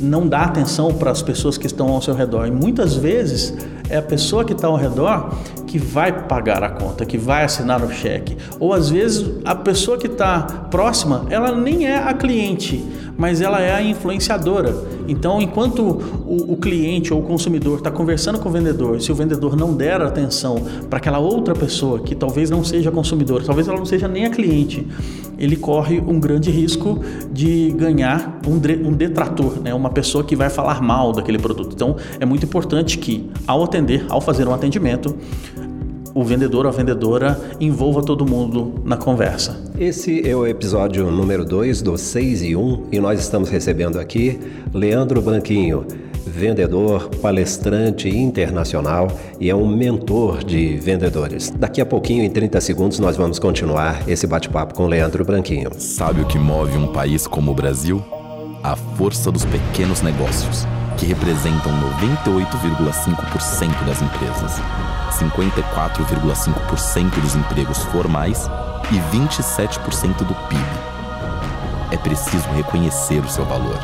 não 0.00 0.26
dá 0.26 0.42
atenção 0.42 0.92
para 0.94 1.10
as 1.10 1.22
pessoas 1.22 1.56
que 1.56 1.66
estão 1.66 1.88
ao 1.88 2.02
seu 2.02 2.14
redor. 2.14 2.46
E 2.46 2.50
muitas 2.50 2.94
vezes 2.94 3.54
é 3.88 3.96
a 3.96 4.02
pessoa 4.02 4.44
que 4.44 4.52
está 4.52 4.68
ao 4.68 4.76
redor 4.76 5.34
que 5.66 5.78
vai 5.78 6.26
pagar 6.26 6.62
a 6.62 6.70
conta, 6.70 7.04
que 7.04 7.18
vai 7.18 7.44
assinar 7.44 7.82
o 7.82 7.92
cheque. 7.92 8.36
Ou 8.58 8.72
às 8.72 8.90
vezes 8.90 9.26
a 9.44 9.54
pessoa 9.54 9.98
que 9.98 10.06
está 10.06 10.42
próxima, 10.70 11.26
ela 11.30 11.52
nem 11.52 11.86
é 11.86 11.96
a 11.96 12.14
cliente, 12.14 12.84
mas 13.16 13.40
ela 13.40 13.60
é 13.60 13.72
a 13.74 13.82
influenciadora. 13.82 14.74
Então, 15.08 15.40
enquanto 15.40 15.82
o, 16.26 16.52
o 16.52 16.56
cliente 16.56 17.12
ou 17.12 17.20
o 17.20 17.22
consumidor 17.22 17.78
está 17.78 17.90
conversando 17.90 18.38
com 18.38 18.48
o 18.48 18.52
vendedor, 18.52 19.00
se 19.00 19.10
o 19.10 19.14
vendedor 19.14 19.56
não 19.56 19.74
der 19.74 20.00
atenção 20.00 20.56
para 20.88 20.98
aquela 20.98 21.18
outra 21.18 21.54
pessoa 21.54 22.00
que 22.00 22.14
talvez 22.14 22.50
não 22.50 22.64
seja 22.64 22.90
consumidora, 22.90 23.44
talvez 23.44 23.68
ela 23.68 23.78
não 23.78 23.86
seja 23.86 24.08
nem 24.08 24.26
a 24.26 24.30
cliente, 24.30 24.86
ele 25.38 25.56
corre 25.56 26.00
um 26.00 26.18
grande 26.18 26.50
risco 26.50 27.00
de 27.32 27.70
ganhar 27.72 28.40
um, 28.46 28.88
um 28.88 28.92
detrator, 28.92 29.60
né? 29.60 29.74
uma 29.74 29.90
pessoa 29.90 30.24
que 30.24 30.34
vai 30.34 30.48
falar 30.48 30.80
mal 30.80 31.12
daquele 31.12 31.38
produto. 31.38 31.72
Então, 31.74 31.96
é 32.18 32.24
muito 32.24 32.44
importante 32.44 32.98
que, 32.98 33.28
ao 33.46 33.62
atender, 33.62 34.04
ao 34.08 34.20
fazer 34.20 34.48
um 34.48 34.54
atendimento, 34.54 35.14
o 36.16 36.24
vendedor 36.24 36.64
ou 36.64 36.72
a 36.72 36.74
vendedora 36.74 37.38
envolva 37.60 38.02
todo 38.02 38.24
mundo 38.24 38.72
na 38.82 38.96
conversa. 38.96 39.62
Esse 39.78 40.26
é 40.26 40.34
o 40.34 40.46
episódio 40.46 41.10
número 41.10 41.44
2 41.44 41.82
do 41.82 41.98
6 41.98 42.42
e 42.42 42.56
1 42.56 42.86
e 42.90 42.98
nós 42.98 43.20
estamos 43.20 43.50
recebendo 43.50 44.00
aqui 44.00 44.40
Leandro 44.72 45.20
Branquinho, 45.20 45.86
vendedor, 46.26 47.10
palestrante 47.20 48.08
internacional 48.08 49.08
e 49.38 49.50
é 49.50 49.54
um 49.54 49.68
mentor 49.68 50.42
de 50.42 50.78
vendedores. 50.78 51.50
Daqui 51.50 51.82
a 51.82 51.86
pouquinho, 51.86 52.24
em 52.24 52.30
30 52.30 52.62
segundos, 52.62 52.98
nós 52.98 53.14
vamos 53.14 53.38
continuar 53.38 54.08
esse 54.08 54.26
bate-papo 54.26 54.72
com 54.72 54.86
Leandro 54.86 55.22
Branquinho. 55.22 55.68
Sabe 55.76 56.22
o 56.22 56.26
que 56.26 56.38
move 56.38 56.78
um 56.78 56.94
país 56.94 57.26
como 57.26 57.52
o 57.52 57.54
Brasil? 57.54 58.02
A 58.62 58.74
força 58.74 59.30
dos 59.30 59.44
pequenos 59.44 60.00
negócios, 60.00 60.66
que 60.96 61.06
representam 61.06 61.72
98,5% 62.02 63.84
das 63.84 64.02
empresas. 64.02 64.60
54,5% 65.12 67.20
dos 67.20 67.34
empregos 67.34 67.82
formais 67.84 68.48
e 68.90 68.96
27% 69.16 70.24
do 70.24 70.34
PIB. 70.48 70.64
É 71.90 71.96
preciso 71.96 72.48
reconhecer 72.50 73.20
o 73.20 73.28
seu 73.28 73.44
valor. 73.44 73.78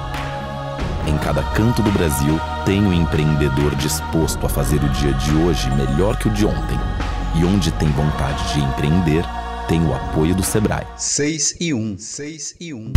Em 1.07 1.16
cada 1.19 1.42
canto 1.42 1.83
do 1.83 1.90
Brasil 1.90 2.40
tem 2.64 2.81
um 2.83 2.92
empreendedor 2.92 3.75
disposto 3.76 4.47
a 4.47 4.49
fazer 4.49 4.83
o 4.83 4.88
dia 4.90 5.12
de 5.14 5.35
hoje 5.37 5.71
melhor 5.71 6.16
que 6.16 6.28
o 6.28 6.31
de 6.31 6.47
ontem. 6.47 6.78
E 7.35 7.45
onde 7.45 7.73
tem 7.73 7.88
vontade 7.90 8.52
de 8.52 8.61
empreender, 8.61 9.25
tem 9.66 9.85
o 9.85 9.92
apoio 9.95 10.35
do 10.35 10.42
Sebrae. 10.42 10.87
6 10.97 11.57
e 11.61 11.75
1. 11.75 11.99
6 11.99 12.54
e 12.61 12.75
1. 12.75 12.92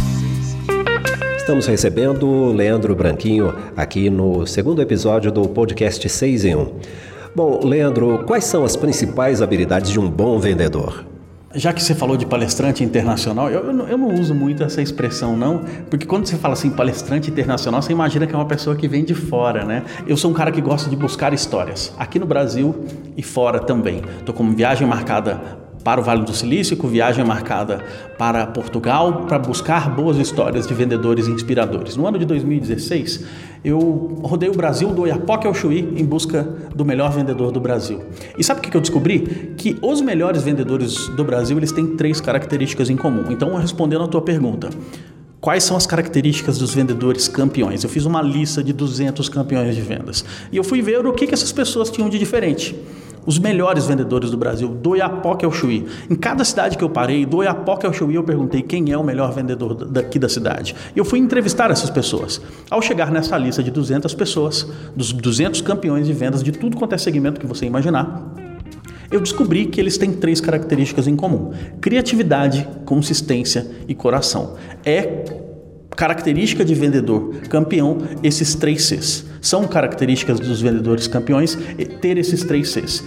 Estamos 1.46 1.68
recebendo 1.68 2.52
Leandro 2.54 2.96
Branquinho 2.96 3.54
aqui 3.78 4.10
no 4.10 4.48
segundo 4.48 4.82
episódio 4.82 5.32
do 5.32 5.48
podcast 5.48 6.10
6 6.10 6.44
em 6.44 6.56
1. 6.56 6.72
Bom, 7.36 7.60
Leandro, 7.64 8.24
quais 8.26 8.46
são 8.46 8.66
as 8.66 8.76
principais 8.76 9.44
habilidades 9.44 9.92
de 9.92 10.00
um 10.00 10.10
bom 10.10 10.40
vendedor? 10.40 11.06
Já 11.54 11.72
que 11.72 11.84
você 11.84 11.94
falou 11.94 12.18
de 12.18 12.26
palestrante 12.26 12.84
internacional, 12.84 13.52
eu, 13.52 13.64
eu, 13.66 13.74
não, 13.74 13.88
eu, 13.88 13.96
não, 13.96 14.16
uso 14.16 14.34
muito 14.34 14.64
essa 14.64 14.82
expressão, 14.82 15.38
não, 15.38 15.62
porque 15.88 16.08
quando 16.08 16.26
você 16.26 16.36
fala 16.36 16.54
assim, 16.54 16.72
palestrante 16.72 17.30
internacional, 17.30 17.80
você 17.80 17.92
imagina 17.92 18.26
que 18.26 18.34
é 18.34 18.38
uma 18.38 18.48
pessoa 18.48 18.76
que 18.76 18.88
vem 18.88 19.04
de 19.04 19.14
fora, 19.14 19.64
né? 19.64 19.84
Eu 20.08 20.18
sou 20.18 20.32
um 20.32 20.34
cara 20.34 20.52
que 20.52 20.60
gosta 20.60 20.90
de 20.90 20.96
buscar 20.96 21.32
histórias, 21.32 21.94
aqui 22.00 22.18
no 22.18 22.26
Brasil 22.26 22.74
e 23.16 23.22
fora 23.22 23.60
também. 23.60 24.02
Estou 24.18 24.34
com 24.34 24.52
viagem 24.52 24.88
marcada 24.88 25.64
para 25.86 26.02
o 26.02 26.04
Vale 26.04 26.24
do 26.24 26.34
Silício, 26.34 26.76
com 26.76 26.88
viagem 26.88 27.24
marcada 27.24 27.86
para 28.18 28.48
Portugal, 28.48 29.26
para 29.28 29.38
buscar 29.38 29.88
boas 29.88 30.18
histórias 30.18 30.66
de 30.66 30.74
vendedores 30.74 31.28
inspiradores. 31.28 31.96
No 31.96 32.08
ano 32.08 32.18
de 32.18 32.26
2016, 32.26 33.24
eu 33.64 34.20
rodei 34.24 34.50
o 34.50 34.54
Brasil 34.54 34.90
do 34.90 35.04
Oiapoque 35.04 35.46
ao 35.46 35.54
Chuí 35.54 35.94
em 35.96 36.04
busca 36.04 36.42
do 36.76 36.84
melhor 36.84 37.12
vendedor 37.12 37.52
do 37.52 37.60
Brasil. 37.60 38.04
E 38.36 38.44
sabe 38.44 38.62
o 38.62 38.64
que 38.64 38.76
eu 38.76 38.82
descobri? 38.82 39.54
Que 39.56 39.78
os 39.80 40.02
melhores 40.02 40.42
vendedores 40.42 41.08
do 41.10 41.24
Brasil 41.24 41.56
eles 41.56 41.72
têm 41.72 41.96
três 41.96 42.20
características 42.20 42.90
em 42.90 42.98
comum. 42.98 43.26
Então, 43.30 43.56
respondendo 43.56 44.04
a 44.04 44.08
tua 44.08 44.22
pergunta, 44.22 44.70
Quais 45.40 45.64
são 45.64 45.78
as 45.78 45.86
características 45.86 46.58
dos 46.58 46.74
vendedores 46.74 47.28
campeões? 47.28 47.84
Eu 47.84 47.90
fiz 47.92 48.04
uma 48.04 48.20
lista 48.20 48.64
de 48.64 48.74
200 48.74 49.30
campeões 49.30 49.76
de 49.76 49.82
vendas 49.82 50.26
e 50.52 50.58
eu 50.58 50.64
fui 50.64 50.82
ver 50.82 51.06
o 51.06 51.14
que, 51.14 51.28
que 51.28 51.36
essas 51.36 51.52
pessoas 51.52 51.92
tinham 51.92 52.10
de 52.10 52.18
diferente 52.18 52.76
os 53.26 53.40
melhores 53.40 53.88
vendedores 53.88 54.30
do 54.30 54.38
Brasil, 54.38 54.68
do 54.70 54.96
Iapoque 54.96 55.46
ao 55.46 55.52
Chuí. 55.52 55.86
Em 56.10 56.16
cada 56.16 56.44
cidade 56.44 56.78
que 56.78 56.84
eu 56.84 56.90
parei, 56.90 57.26
do 57.26 57.44
Iapoque 57.44 57.86
ao 57.86 57.94
Chuí, 57.94 58.16
eu 58.16 58.24
perguntei 58.24 58.62
quem 58.62 58.92
é 58.92 58.98
o 58.98 59.04
melhor 59.04 59.34
vendedor 59.34 59.74
daqui 59.74 60.20
da 60.20 60.30
cidade. 60.30 60.76
E 60.96 61.00
eu 61.00 61.06
fui 61.06 61.20
entrevistar 61.20 61.72
essas 61.72 61.90
pessoas. 61.90 62.42
Ao 62.70 62.82
chegar 62.82 63.12
nessa 63.12 63.38
lista 63.38 63.64
de 63.64 63.72
200 63.72 64.14
pessoas, 64.14 64.68
dos 64.96 65.12
200 65.12 65.62
campeões 65.62 66.06
de 66.06 66.14
vendas 66.14 66.44
de 66.44 66.52
tudo 66.52 66.78
quanto 66.78 66.94
é 66.94 66.98
segmento 66.98 67.40
que 67.40 67.48
você 67.48 67.66
imaginar, 67.66 68.34
eu 69.12 69.20
descobri 69.20 69.66
que 69.68 69.80
eles 69.80 69.98
têm 69.98 70.14
três 70.14 70.42
características 70.42 71.08
em 71.08 71.16
comum: 71.16 71.52
criatividade, 71.80 72.68
consistência 72.86 73.66
e 73.88 73.96
coração. 73.96 74.56
É 74.84 75.24
característica 75.96 76.66
de 76.66 76.76
vendedor 76.76 77.36
campeão 77.50 78.00
esses 78.22 78.56
três 78.56 78.84
Cs. 78.84 79.26
São 79.46 79.68
características 79.68 80.40
dos 80.40 80.60
vendedores 80.60 81.08
campeões 81.08 81.56
ter 82.02 82.18
esses 82.18 82.44
três 82.44 82.70
Cs. 82.70 83.04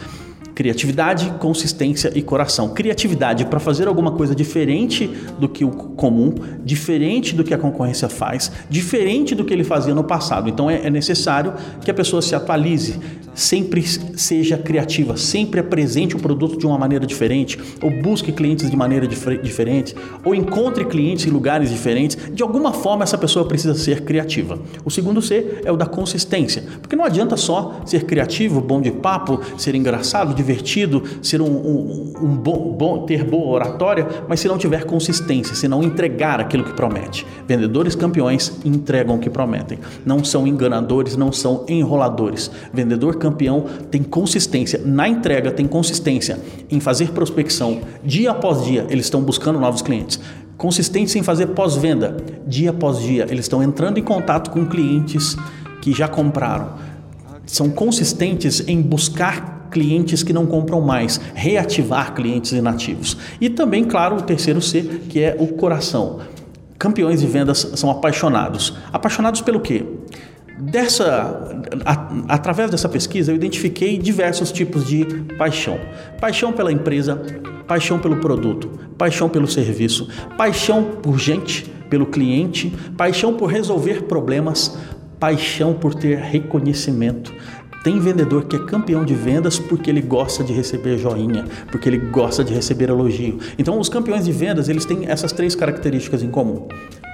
Criatividade, 0.55 1.33
consistência 1.41 2.13
e 2.15 2.23
coração. 2.23 2.69
Criatividade 2.69 3.45
para 3.47 3.59
fazer 3.59 3.89
alguma 3.89 4.13
coisa 4.13 4.37
diferente 4.37 5.09
do 5.41 5.49
que 5.49 5.65
o 5.65 5.71
comum, 5.71 6.33
diferente 6.65 7.35
do 7.35 7.43
que 7.43 7.53
a 7.53 7.59
concorrência 7.59 8.09
faz, 8.09 8.53
diferente 8.71 9.35
do 9.35 9.45
que 9.45 9.53
ele 9.53 9.65
fazia 9.65 9.93
no 9.93 10.05
passado. 10.05 10.49
Então 10.49 10.71
é, 10.71 10.87
é 10.87 10.91
necessário 10.91 11.55
que 11.81 11.91
a 11.91 11.95
pessoa 11.95 12.23
se 12.23 12.37
atualize, 12.37 13.01
sempre 13.39 13.83
seja 13.83 14.59
criativa, 14.59 15.17
sempre 15.17 15.61
apresente 15.61 16.17
o 16.17 16.19
produto 16.19 16.59
de 16.59 16.67
uma 16.67 16.77
maneira 16.77 17.07
diferente, 17.07 17.57
ou 17.81 17.89
busque 18.03 18.33
clientes 18.33 18.69
de 18.69 18.77
maneira 18.77 19.07
dif 19.07 19.39
diferente, 19.39 19.95
ou 20.25 20.35
encontre 20.35 20.85
clientes 20.85 21.25
em 21.25 21.31
lugares 21.31 21.71
diferentes. 21.71 22.19
De 22.33 22.43
alguma 22.43 22.73
forma, 22.73 23.05
essa 23.05 23.17
pessoa 23.17 23.47
precisa 23.47 23.75
ser 23.75 24.03
criativa. 24.03 24.59
O 24.85 24.91
segundo 24.91 25.23
C 25.23 25.61
é 25.65 25.71
o 25.71 25.77
da 25.77 25.87
consistência, 25.87 26.65
porque 26.81 26.97
não 26.97 27.05
adianta 27.05 27.37
só 27.37 27.81
ser 27.87 28.05
criativo, 28.05 28.61
bom 28.61 28.81
de 28.81 28.91
papo, 28.91 29.41
ser 29.57 29.77
engraçado, 29.77 30.35
divertido, 30.35 31.05
ser 31.23 31.41
um, 31.41 31.47
um, 31.47 32.15
um 32.21 32.37
bom, 32.37 32.73
bom, 32.77 33.07
ter 33.07 33.23
boa 33.23 33.55
oratória, 33.55 34.09
mas 34.29 34.41
se 34.41 34.49
não 34.49 34.59
tiver 34.59 34.85
consistência, 34.85 35.55
se 35.55 35.69
não 35.69 35.83
entregar 35.83 36.41
aquilo 36.41 36.65
que 36.65 36.73
promete. 36.73 37.25
Vendedores 37.47 37.95
campeões 37.95 38.59
entregam 38.65 39.15
o 39.15 39.19
que 39.21 39.31
prometem. 39.31 39.79
Não 40.05 40.25
são 40.25 40.45
enganadores, 40.45 41.17
não 41.17 41.31
são 41.31 41.65
enroladores. 41.69 42.51
Vendedor 42.73 43.15
campeão 43.15 43.28
tem 43.91 44.03
consistência 44.03 44.81
na 44.85 45.09
entrega, 45.09 45.51
tem 45.51 45.67
consistência 45.67 46.39
em 46.71 46.81
fazer 46.81 47.11
prospecção 47.11 47.81
dia 48.05 48.31
após 48.31 48.65
dia. 48.65 48.87
Eles 48.89 49.07
estão 49.07 49.23
buscando 49.23 49.59
novos 49.59 49.83
clientes 49.83 50.21
consistentes 50.59 51.15
em 51.15 51.23
fazer 51.23 51.47
pós-venda, 51.47 52.17
dia 52.45 52.71
após 52.71 52.99
dia. 52.99 53.25
Eles 53.31 53.45
estão 53.45 53.63
entrando 53.63 53.99
em 53.99 54.03
contato 54.03 54.51
com 54.51 54.67
clientes 54.67 55.37
que 55.81 55.93
já 55.93 56.09
compraram. 56.09 56.75
São 57.47 57.71
consistentes 57.71 58.63
em 58.67 58.83
buscar 58.83 59.69
clientes 59.71 60.23
que 60.23 60.33
não 60.33 60.47
compram 60.47 60.81
mais, 60.81 61.21
reativar 61.35 62.15
clientes 62.15 62.53
inativos. 62.53 63.17
E 63.41 63.49
também, 63.49 63.85
claro, 63.85 64.17
o 64.17 64.23
terceiro 64.23 64.61
C, 64.61 64.83
que 65.09 65.21
é 65.21 65.37
o 65.39 65.47
coração. 65.47 66.19
Campeões 66.79 67.21
de 67.21 67.27
vendas 67.27 67.71
são 67.75 67.91
apaixonados. 67.91 68.77
Apaixonados 68.93 69.41
pelo 69.41 69.61
quê? 69.61 69.85
Dessa, 70.61 71.63
a, 71.85 72.35
através 72.35 72.71
dessa 72.71 72.89
pesquisa, 72.89 73.31
eu 73.31 73.37
identifiquei 73.37 73.97
diversos 73.97 74.51
tipos 74.51 74.87
de 74.87 75.05
paixão: 75.39 75.79
paixão 76.21 76.53
pela 76.53 76.73
empresa, 76.73 77.17
paixão 77.67 77.99
pelo 77.99 78.17
produto, 78.17 78.69
paixão 78.97 79.29
pelo 79.29 79.47
serviço, 79.47 80.09
paixão 80.37 80.83
por 80.83 81.19
gente, 81.19 81.65
pelo 81.89 82.07
cliente, 82.07 82.73
paixão 82.97 83.35
por 83.35 83.47
resolver 83.47 84.03
problemas, 84.05 84.77
paixão 85.21 85.75
por 85.75 85.95
ter 85.95 86.19
reconhecimento, 86.19 87.33
tem 87.85 88.01
vendedor 88.01 88.47
que 88.47 88.57
é 88.57 88.59
campeão 88.59 89.05
de 89.05 89.15
vendas 89.15 89.59
porque 89.59 89.89
ele 89.89 90.03
gosta 90.03 90.43
de 90.43 90.53
receber 90.53 90.99
joinha, 90.99 91.45
porque 91.71 91.89
ele 91.89 91.99
gosta 91.99 92.43
de 92.43 92.53
receber 92.53 92.89
elogio. 92.89 93.39
Então, 93.57 93.79
os 93.79 93.89
campeões 93.89 94.25
de 94.25 94.33
vendas, 94.33 94.69
eles 94.69 94.85
têm 94.85 95.07
essas 95.09 95.33
três 95.33 95.55
características 95.55 96.23
em 96.23 96.29
comum. 96.29 96.67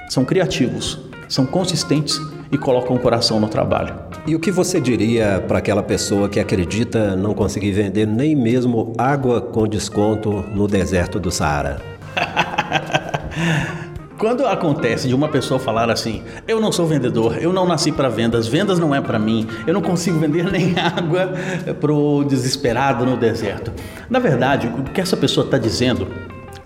São 0.09 0.25
criativos, 0.25 0.99
são 1.35 1.45
consistentes 1.45 2.21
e 2.53 2.57
colocam 2.57 2.95
o 2.95 2.99
coração 3.01 3.41
no 3.41 3.49
trabalho. 3.49 3.97
E 4.25 4.37
o 4.37 4.41
que 4.41 4.53
você 4.53 4.81
diria 4.81 5.45
para 5.49 5.59
aquela 5.59 5.83
pessoa 5.83 6.29
que 6.29 6.39
acredita 6.39 7.17
não 7.17 7.35
conseguir 7.35 7.73
vender 7.73 8.07
nem 8.07 8.37
mesmo 8.37 8.93
água 8.97 9.41
com 9.41 9.67
desconto 9.67 10.45
no 10.55 10.69
deserto 10.69 11.19
do 11.19 11.33
Saara? 11.33 11.83
Quando 14.17 14.47
acontece 14.47 15.09
de 15.09 15.15
uma 15.15 15.29
pessoa 15.29 15.59
falar 15.59 15.91
assim, 15.91 16.23
eu 16.47 16.61
não 16.61 16.71
sou 16.71 16.87
vendedor, 16.87 17.37
eu 17.43 17.53
não 17.53 17.67
nasci 17.67 17.91
para 17.91 18.09
vendas, 18.09 18.47
vendas 18.47 18.79
não 18.79 18.95
é 18.95 19.01
para 19.01 19.19
mim, 19.19 19.49
eu 19.67 19.75
não 19.75 19.83
consigo 19.83 20.21
vender 20.21 20.45
nem 20.51 20.79
água 20.79 21.35
pro 21.81 22.25
desesperado 22.25 23.05
no 23.05 23.17
deserto. 23.17 23.73
Na 24.09 24.21
verdade, 24.21 24.69
o 24.69 24.85
que 24.85 25.01
essa 25.01 25.17
pessoa 25.17 25.45
está 25.45 25.59
dizendo 25.59 26.07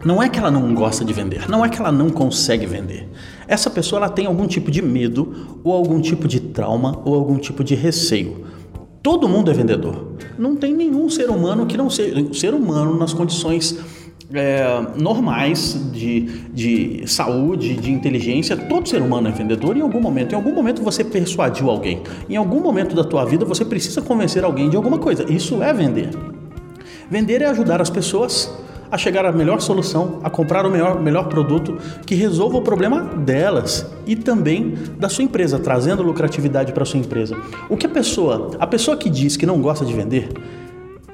não 0.05 0.23
é 0.23 0.29
que 0.29 0.39
ela 0.39 0.51
não 0.51 0.75
gosta 0.75 1.05
de 1.05 1.13
vender, 1.13 1.49
não 1.49 1.65
é 1.65 1.69
que 1.69 1.79
ela 1.79 1.91
não 1.91 2.09
consegue 2.11 2.67
vender. 2.67 3.09
Essa 3.47 3.69
pessoa 3.69 3.99
ela 3.99 4.09
tem 4.09 4.27
algum 4.27 4.47
tipo 4.47 4.71
de 4.71 4.81
medo, 4.81 5.61
ou 5.65 5.73
algum 5.73 6.01
tipo 6.01 6.29
de 6.29 6.41
trauma, 6.41 7.01
ou 7.05 7.15
algum 7.15 7.37
tipo 7.39 7.65
de 7.65 7.75
receio. 7.75 8.47
Todo 9.03 9.29
mundo 9.29 9.51
é 9.51 9.55
vendedor. 9.55 10.13
Não 10.39 10.55
tem 10.55 10.75
nenhum 10.75 11.09
ser 11.09 11.31
humano 11.31 11.67
que 11.67 11.77
não 11.77 11.89
seja. 11.89 12.33
Ser 12.33 12.55
humano 12.55 12.97
nas 12.97 13.13
condições 13.13 13.79
é, 14.33 14.87
normais 14.97 15.91
de, 15.93 16.21
de 16.53 17.03
saúde, 17.07 17.75
de 17.75 17.91
inteligência, 17.91 18.57
todo 18.57 18.89
ser 18.89 19.01
humano 19.01 19.29
é 19.29 19.31
vendedor 19.31 19.77
em 19.77 19.81
algum 19.81 20.01
momento. 20.01 20.33
Em 20.33 20.37
algum 20.37 20.53
momento 20.53 20.83
você 20.83 21.03
persuadiu 21.03 21.71
alguém. 21.71 22.03
Em 22.29 22.37
algum 22.37 22.61
momento 22.61 22.95
da 22.95 23.05
tua 23.05 23.25
vida 23.25 23.45
você 23.45 23.65
precisa 23.65 24.03
convencer 24.03 24.45
alguém 24.45 24.69
de 24.69 24.77
alguma 24.77 24.99
coisa. 24.99 25.25
Isso 25.33 25.63
é 25.63 25.73
vender. 25.73 26.11
Vender 27.11 27.41
é 27.43 27.47
ajudar 27.47 27.81
as 27.81 27.89
pessoas 27.89 28.53
a 28.91 28.99
chegar 28.99 29.25
à 29.25 29.33
melhor 29.33 29.61
solução, 29.61 30.21
a 30.23 30.31
comprar 30.31 30.65
o 30.67 30.71
melhor, 30.71 31.01
melhor 31.01 31.29
produto 31.29 31.79
que 32.07 32.15
resolva 32.15 32.59
o 32.59 32.63
problema 32.63 33.03
delas 33.03 33.87
e 34.07 34.17
também 34.17 34.75
da 34.99 35.09
sua 35.09 35.25
empresa, 35.25 35.59
trazendo 35.59 36.03
lucratividade 36.03 36.73
para 36.73 36.85
sua 36.85 37.01
empresa. 37.01 37.37
O 37.69 37.77
que 37.77 37.87
a 37.87 37.91
pessoa, 37.91 38.53
a 38.59 38.67
pessoa 38.67 38.97
que 38.97 39.11
diz 39.11 39.37
que 39.37 39.47
não 39.47 39.61
gosta 39.61 39.85
de 39.85 39.93
vender, 39.93 40.29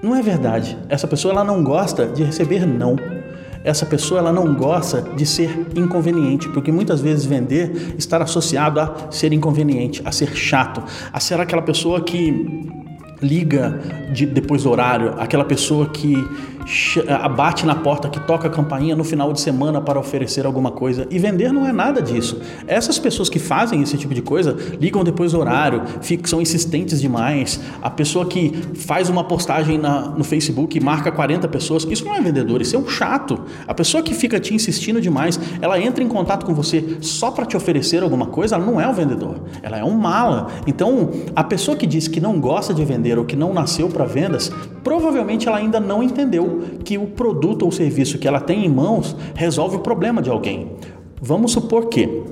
não 0.03 0.15
é 0.15 0.23
verdade. 0.23 0.77
Essa 0.89 1.09
pessoa 1.09 1.33
ela 1.33 1.45
não 1.45 1.65
gosta 1.65 2.07
de 2.07 2.23
receber 2.23 2.67
não. 2.67 2.97
Essa 3.65 3.87
pessoa 3.87 4.21
ela 4.21 4.31
não 4.31 4.55
gosta 4.55 5.01
de 5.17 5.25
ser 5.25 5.67
inconveniente, 5.75 6.51
porque 6.51 6.71
muitas 6.71 7.01
vezes 7.01 7.25
vender 7.25 7.95
está 7.97 8.23
associado 8.23 8.79
a 8.79 9.11
ser 9.11 9.33
inconveniente, 9.33 10.03
a 10.05 10.13
ser 10.13 10.37
chato, 10.37 10.83
a 11.11 11.19
ser 11.19 11.41
aquela 11.41 11.63
pessoa 11.63 12.03
que 12.03 12.69
liga 13.23 13.81
de, 14.13 14.27
depois 14.27 14.65
do 14.65 14.71
horário, 14.71 15.15
aquela 15.19 15.45
pessoa 15.45 15.89
que 15.89 16.15
bate 17.37 17.66
na 17.66 17.74
porta, 17.74 18.09
que 18.09 18.18
toca 18.20 18.48
a 18.48 18.50
campainha 18.50 18.96
no 18.96 19.05
final 19.05 19.33
de 19.33 19.40
semana 19.40 19.81
para 19.81 19.98
oferecer 19.98 20.46
alguma 20.46 20.70
coisa. 20.70 21.07
E 21.11 21.18
vender 21.18 21.53
não 21.53 21.66
é 21.66 21.72
nada 21.72 22.00
disso. 22.00 22.40
Essas 22.66 22.98
pessoas 22.98 23.29
que 23.29 23.38
fazem 23.38 23.83
esse 23.83 23.96
tipo 23.96 24.14
de 24.14 24.22
coisa 24.22 24.57
ligam 24.81 25.05
depois 25.05 25.33
do 25.33 25.38
horário, 25.38 25.83
são 26.24 26.40
insistentes 26.40 27.00
demais. 27.00 27.61
A 27.83 27.90
pessoa 27.90 28.27
que 28.27 28.53
faz 28.74 29.09
uma 29.09 29.24
postagem 29.24 29.79
na, 29.79 30.09
no 30.09 30.24
Facebook 30.24 30.77
e 30.77 30.81
marca 30.81 31.12
40 31.12 31.48
pessoas, 31.48 31.85
isso 31.85 32.05
não 32.05 32.14
é 32.14 32.20
vendedor, 32.20 32.61
isso 32.61 32.77
é 32.77 32.79
um 32.79 32.88
chato. 32.88 33.40
A 33.66 33.74
pessoa 33.74 34.03
que 34.03 34.14
fica 34.14 34.40
te 34.40 34.55
insistindo 34.55 35.00
demais, 35.00 35.38
ela 35.61 35.79
entra 35.81 36.03
em 36.03 36.09
contato 36.09 36.46
com 36.46 36.55
você 36.55 36.98
só 37.00 37.31
para 37.31 37.44
te 37.44 37.57
oferecer 37.57 38.03
alguma 38.03 38.27
coisa, 38.27 38.57
ela 38.57 38.64
não 38.64 38.81
é 38.81 38.88
um 38.88 38.92
vendedor, 38.92 39.37
ela 39.62 39.79
é 39.79 39.85
um 39.85 39.96
mala. 39.96 40.48
Então, 40.66 41.11
a 41.35 41.44
pessoa 41.44 41.77
que 41.77 41.87
diz 41.87 42.09
que 42.09 42.20
não 42.20 42.40
gosta 42.40 42.72
de 42.72 42.85
vender 42.85 43.18
ou 43.18 43.24
que 43.24 43.37
não 43.37 43.53
nasceu 43.53 43.88
para 43.88 44.05
vendas, 44.05 44.50
provavelmente 44.83 45.48
ela 45.48 45.59
ainda 45.59 45.81
não 45.81 46.03
entendeu 46.03 46.54
que 46.85 46.99
o 46.99 47.07
produto 47.07 47.64
ou 47.64 47.73
serviço 47.73 48.19
que 48.19 48.29
ela 48.29 48.40
tem 48.40 48.64
em 48.64 48.69
mãos 48.69 49.17
resolve 49.35 49.77
o 49.77 49.81
problema 49.81 50.21
de 50.21 50.31
alguém. 50.31 50.73
Vamos 51.21 51.53
supor 51.53 51.87
que 51.87 52.23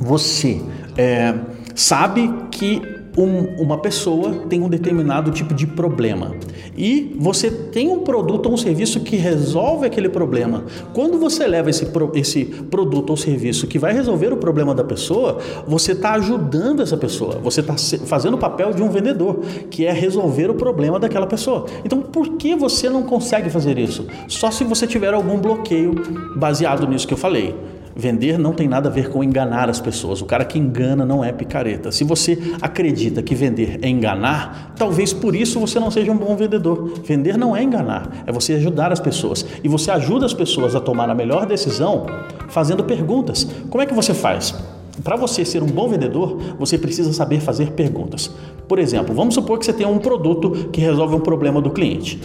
você 0.00 0.60
é, 0.96 1.34
sabe 1.74 2.32
que 2.50 2.97
um, 3.18 3.62
uma 3.62 3.78
pessoa 3.78 4.32
tem 4.48 4.62
um 4.62 4.68
determinado 4.68 5.30
tipo 5.30 5.52
de 5.52 5.66
problema 5.66 6.34
e 6.76 7.16
você 7.18 7.50
tem 7.50 7.88
um 7.88 8.00
produto 8.00 8.46
ou 8.46 8.52
um 8.52 8.56
serviço 8.56 9.00
que 9.00 9.16
resolve 9.16 9.84
aquele 9.84 10.08
problema. 10.08 10.64
Quando 10.94 11.18
você 11.18 11.46
leva 11.46 11.68
esse, 11.68 11.86
esse 12.14 12.44
produto 12.44 13.10
ou 13.10 13.16
serviço 13.16 13.66
que 13.66 13.78
vai 13.78 13.92
resolver 13.92 14.32
o 14.32 14.36
problema 14.36 14.72
da 14.74 14.84
pessoa, 14.84 15.38
você 15.66 15.92
está 15.92 16.12
ajudando 16.12 16.80
essa 16.80 16.96
pessoa, 16.96 17.40
você 17.42 17.60
está 17.60 17.74
fazendo 18.06 18.34
o 18.34 18.38
papel 18.38 18.72
de 18.72 18.82
um 18.82 18.88
vendedor, 18.88 19.40
que 19.68 19.84
é 19.84 19.92
resolver 19.92 20.50
o 20.50 20.54
problema 20.54 21.00
daquela 21.00 21.26
pessoa. 21.26 21.66
Então, 21.84 22.00
por 22.00 22.36
que 22.36 22.54
você 22.54 22.88
não 22.88 23.02
consegue 23.02 23.50
fazer 23.50 23.76
isso? 23.78 24.06
Só 24.28 24.50
se 24.50 24.62
você 24.62 24.86
tiver 24.86 25.12
algum 25.12 25.38
bloqueio 25.38 25.94
baseado 26.36 26.86
nisso 26.86 27.08
que 27.08 27.14
eu 27.14 27.18
falei. 27.18 27.54
Vender 28.00 28.38
não 28.38 28.52
tem 28.52 28.68
nada 28.68 28.88
a 28.88 28.92
ver 28.92 29.10
com 29.10 29.24
enganar 29.24 29.68
as 29.68 29.80
pessoas. 29.80 30.22
O 30.22 30.24
cara 30.24 30.44
que 30.44 30.56
engana 30.56 31.04
não 31.04 31.24
é 31.24 31.32
picareta. 31.32 31.90
Se 31.90 32.04
você 32.04 32.38
acredita 32.62 33.20
que 33.24 33.34
vender 33.34 33.80
é 33.82 33.88
enganar, 33.88 34.72
talvez 34.76 35.12
por 35.12 35.34
isso 35.34 35.58
você 35.58 35.80
não 35.80 35.90
seja 35.90 36.12
um 36.12 36.16
bom 36.16 36.36
vendedor. 36.36 36.92
Vender 37.04 37.36
não 37.36 37.56
é 37.56 37.62
enganar, 37.64 38.22
é 38.24 38.30
você 38.30 38.52
ajudar 38.52 38.92
as 38.92 39.00
pessoas. 39.00 39.44
E 39.64 39.68
você 39.68 39.90
ajuda 39.90 40.24
as 40.24 40.32
pessoas 40.32 40.76
a 40.76 40.80
tomar 40.80 41.10
a 41.10 41.14
melhor 41.14 41.44
decisão 41.44 42.06
fazendo 42.48 42.84
perguntas. 42.84 43.44
Como 43.68 43.82
é 43.82 43.86
que 43.86 43.94
você 43.94 44.14
faz? 44.14 44.54
Para 45.02 45.16
você 45.16 45.44
ser 45.44 45.64
um 45.64 45.66
bom 45.66 45.88
vendedor, 45.88 46.38
você 46.56 46.78
precisa 46.78 47.12
saber 47.12 47.40
fazer 47.40 47.72
perguntas. 47.72 48.30
Por 48.68 48.78
exemplo, 48.78 49.12
vamos 49.12 49.34
supor 49.34 49.58
que 49.58 49.64
você 49.64 49.72
tem 49.72 49.84
um 49.84 49.98
produto 49.98 50.68
que 50.70 50.80
resolve 50.80 51.16
um 51.16 51.20
problema 51.20 51.60
do 51.60 51.70
cliente. 51.70 52.20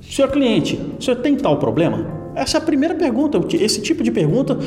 Senhor 0.00 0.30
cliente, 0.30 0.80
o 0.98 1.02
senhor 1.04 1.18
tem 1.18 1.36
tal 1.36 1.58
problema? 1.58 2.25
Essa 2.36 2.58
é 2.58 2.60
a 2.60 2.60
primeira 2.60 2.94
pergunta. 2.94 3.40
Esse 3.56 3.80
tipo 3.80 4.02
de 4.02 4.10
pergunta, 4.10 4.58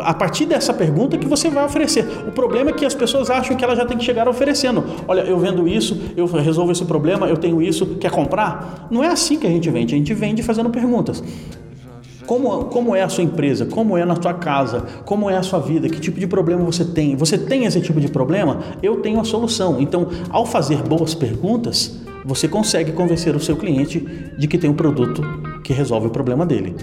a 0.00 0.12
partir 0.12 0.44
dessa 0.44 0.74
pergunta 0.74 1.16
que 1.16 1.28
você 1.28 1.48
vai 1.48 1.64
oferecer. 1.64 2.04
O 2.26 2.32
problema 2.32 2.70
é 2.70 2.72
que 2.72 2.84
as 2.84 2.94
pessoas 2.94 3.30
acham 3.30 3.56
que 3.56 3.64
ela 3.64 3.76
já 3.76 3.86
tem 3.86 3.96
que 3.96 4.04
chegar 4.04 4.28
oferecendo. 4.28 4.84
Olha, 5.06 5.20
eu 5.20 5.38
vendo 5.38 5.68
isso, 5.68 5.96
eu 6.16 6.26
resolvo 6.26 6.72
esse 6.72 6.84
problema, 6.84 7.28
eu 7.28 7.36
tenho 7.36 7.62
isso, 7.62 7.86
quer 8.00 8.10
comprar? 8.10 8.88
Não 8.90 9.04
é 9.04 9.08
assim 9.08 9.38
que 9.38 9.46
a 9.46 9.50
gente 9.50 9.70
vende. 9.70 9.94
A 9.94 9.98
gente 9.98 10.12
vende 10.12 10.42
fazendo 10.42 10.68
perguntas. 10.68 11.22
Como, 12.26 12.64
como 12.64 12.96
é 12.96 13.02
a 13.02 13.08
sua 13.08 13.22
empresa? 13.22 13.66
Como 13.66 13.96
é 13.96 14.04
na 14.04 14.20
sua 14.20 14.34
casa? 14.34 14.80
Como 15.04 15.30
é 15.30 15.36
a 15.36 15.42
sua 15.42 15.60
vida? 15.60 15.88
Que 15.88 16.00
tipo 16.00 16.18
de 16.18 16.26
problema 16.26 16.64
você 16.64 16.84
tem? 16.84 17.14
Você 17.14 17.38
tem 17.38 17.66
esse 17.66 17.80
tipo 17.80 18.00
de 18.00 18.08
problema? 18.08 18.60
Eu 18.82 18.96
tenho 18.96 19.20
a 19.20 19.24
solução. 19.24 19.80
Então, 19.80 20.08
ao 20.30 20.44
fazer 20.44 20.82
boas 20.82 21.14
perguntas, 21.14 22.00
você 22.24 22.48
consegue 22.48 22.92
convencer 22.92 23.36
o 23.36 23.40
seu 23.40 23.56
cliente 23.56 24.00
de 24.38 24.48
que 24.48 24.58
tem 24.58 24.70
um 24.70 24.74
produto 24.74 25.22
que 25.62 25.72
resolve 25.72 26.06
o 26.08 26.10
problema 26.10 26.46
dele. 26.46 26.74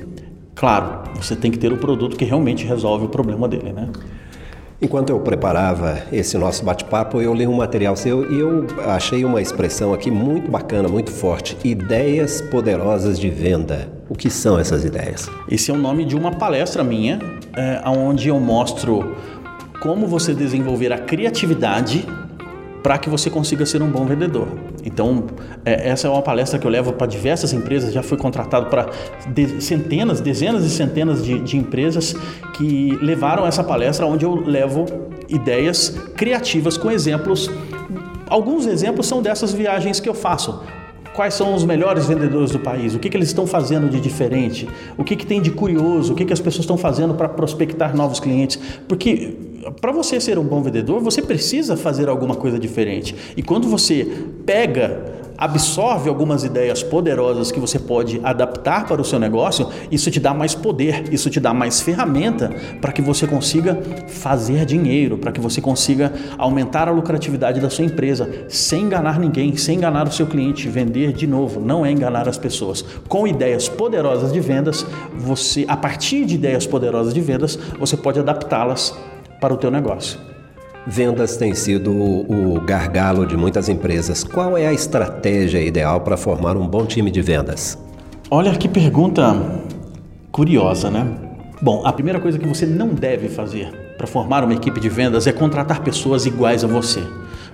Claro, 0.59 1.03
você 1.15 1.37
tem 1.37 1.49
que 1.49 1.57
ter 1.57 1.71
o 1.71 1.75
um 1.75 1.77
produto 1.77 2.17
que 2.17 2.25
realmente 2.25 2.65
resolve 2.65 3.05
o 3.05 3.07
problema 3.07 3.47
dele, 3.47 3.71
né? 3.71 3.87
Enquanto 4.81 5.09
eu 5.09 5.17
preparava 5.21 6.03
esse 6.11 6.37
nosso 6.37 6.65
bate-papo, 6.65 7.21
eu 7.21 7.33
li 7.33 7.47
um 7.47 7.53
material 7.53 7.95
seu 7.95 8.29
e 8.29 8.41
eu 8.41 8.67
achei 8.85 9.23
uma 9.23 9.41
expressão 9.41 9.93
aqui 9.93 10.11
muito 10.11 10.51
bacana, 10.51 10.89
muito 10.89 11.11
forte: 11.11 11.55
ideias 11.63 12.41
poderosas 12.41 13.17
de 13.17 13.29
venda. 13.29 13.89
O 14.09 14.15
que 14.15 14.29
são 14.29 14.59
essas 14.59 14.83
ideias? 14.83 15.31
Esse 15.49 15.71
é 15.71 15.73
o 15.73 15.77
nome 15.77 16.03
de 16.03 16.17
uma 16.17 16.31
palestra 16.31 16.83
minha, 16.83 17.19
é, 17.55 17.81
onde 17.87 18.27
eu 18.27 18.37
mostro 18.37 19.15
como 19.79 20.07
você 20.07 20.33
desenvolver 20.33 20.91
a 20.91 20.97
criatividade 20.97 22.05
para 22.81 22.97
que 22.97 23.09
você 23.09 23.29
consiga 23.29 23.65
ser 23.65 23.81
um 23.81 23.89
bom 23.89 24.05
vendedor. 24.05 24.47
Então, 24.83 25.25
é, 25.65 25.89
essa 25.89 26.07
é 26.07 26.09
uma 26.09 26.21
palestra 26.21 26.57
que 26.57 26.65
eu 26.65 26.71
levo 26.71 26.93
para 26.93 27.07
diversas 27.07 27.53
empresas, 27.53 27.93
já 27.93 28.01
fui 28.01 28.17
contratado 28.17 28.67
para 28.67 28.89
de, 29.27 29.61
centenas, 29.61 30.21
dezenas 30.21 30.63
e 30.63 30.69
centenas 30.69 31.23
de, 31.23 31.39
de 31.39 31.57
empresas 31.57 32.15
que 32.53 32.97
levaram 33.01 33.45
essa 33.45 33.63
palestra 33.63 34.05
onde 34.05 34.25
eu 34.25 34.35
levo 34.35 34.85
ideias 35.27 35.89
criativas 36.15 36.77
com 36.77 36.89
exemplos. 36.89 37.49
Alguns 38.29 38.65
exemplos 38.65 39.07
são 39.07 39.21
dessas 39.21 39.53
viagens 39.53 39.99
que 39.99 40.07
eu 40.07 40.13
faço. 40.13 40.61
Quais 41.13 41.33
são 41.33 41.53
os 41.53 41.65
melhores 41.65 42.05
vendedores 42.05 42.51
do 42.51 42.59
país? 42.59 42.95
O 42.95 42.99
que, 42.99 43.09
que 43.09 43.17
eles 43.17 43.27
estão 43.27 43.45
fazendo 43.45 43.89
de 43.89 43.99
diferente? 43.99 44.69
O 44.97 45.03
que, 45.03 45.15
que 45.15 45.25
tem 45.25 45.41
de 45.41 45.51
curioso? 45.51 46.13
O 46.13 46.15
que, 46.15 46.23
que 46.23 46.31
as 46.31 46.39
pessoas 46.39 46.63
estão 46.63 46.77
fazendo 46.77 47.13
para 47.13 47.27
prospectar 47.27 47.93
novos 47.95 48.19
clientes? 48.19 48.57
Porque 48.87 49.35
para 49.81 49.91
você 49.91 50.19
ser 50.19 50.37
um 50.37 50.43
bom 50.43 50.61
vendedor, 50.61 51.01
você 51.01 51.21
precisa 51.21 51.75
fazer 51.75 52.09
alguma 52.09 52.35
coisa 52.35 52.59
diferente. 52.59 53.15
E 53.35 53.43
quando 53.43 53.67
você 53.67 54.05
pega 54.45 55.19
absorve 55.39 56.09
algumas 56.09 56.43
ideias 56.43 56.83
poderosas 56.83 57.49
que 57.49 57.61
você 57.61 57.79
pode 57.79 58.19
adaptar 58.25 58.85
para 58.85 59.01
o 59.01 59.05
seu 59.05 59.17
negócio, 59.17 59.69
isso 59.89 60.11
te 60.11 60.19
dá 60.19 60.33
mais 60.33 60.53
poder, 60.53 61.05
isso 61.13 61.29
te 61.29 61.39
dá 61.39 61.53
mais 61.53 61.79
ferramenta 61.79 62.53
para 62.81 62.91
que 62.91 63.01
você 63.01 63.25
consiga 63.25 63.81
fazer 64.09 64.65
dinheiro, 64.65 65.17
para 65.17 65.31
que 65.31 65.39
você 65.39 65.61
consiga 65.61 66.11
aumentar 66.37 66.89
a 66.89 66.91
lucratividade 66.91 67.61
da 67.61 67.69
sua 67.69 67.85
empresa, 67.85 68.29
sem 68.49 68.83
enganar 68.83 69.17
ninguém, 69.17 69.55
sem 69.55 69.77
enganar 69.77 70.09
o 70.09 70.11
seu 70.11 70.27
cliente, 70.27 70.67
vender 70.67 71.13
de 71.13 71.25
novo, 71.25 71.61
não 71.61 71.85
é 71.85 71.91
enganar 71.91 72.27
as 72.27 72.37
pessoas. 72.37 72.83
Com 73.07 73.25
ideias 73.25 73.69
poderosas 73.69 74.33
de 74.33 74.41
vendas, 74.41 74.85
você 75.15 75.63
a 75.69 75.77
partir 75.77 76.25
de 76.25 76.35
ideias 76.35 76.67
poderosas 76.67 77.13
de 77.13 77.21
vendas, 77.21 77.57
você 77.79 77.95
pode 77.95 78.19
adaptá-las 78.19 78.93
para 79.39 79.53
o 79.53 79.57
teu 79.57 79.71
negócio. 79.71 80.19
Vendas 80.87 81.37
tem 81.37 81.53
sido 81.53 81.91
o 81.91 82.59
gargalo 82.61 83.25
de 83.25 83.37
muitas 83.37 83.69
empresas. 83.69 84.23
Qual 84.23 84.57
é 84.57 84.65
a 84.65 84.73
estratégia 84.73 85.61
ideal 85.61 86.01
para 86.01 86.17
formar 86.17 86.57
um 86.57 86.67
bom 86.67 86.85
time 86.85 87.11
de 87.11 87.21
vendas? 87.21 87.77
Olha 88.31 88.55
que 88.55 88.67
pergunta 88.67 89.35
curiosa, 90.31 90.89
né? 90.89 91.05
Bom, 91.61 91.85
a 91.85 91.91
primeira 91.91 92.19
coisa 92.19 92.39
que 92.39 92.47
você 92.47 92.65
não 92.65 92.89
deve 92.89 93.27
fazer 93.27 93.71
para 93.97 94.07
formar 94.07 94.43
uma 94.43 94.53
equipe 94.53 94.79
de 94.79 94.87
vendas 94.87 95.27
é 95.27 95.31
contratar 95.33 95.81
pessoas 95.81 96.25
iguais 96.25 96.63
a 96.63 96.67
você. 96.67 97.03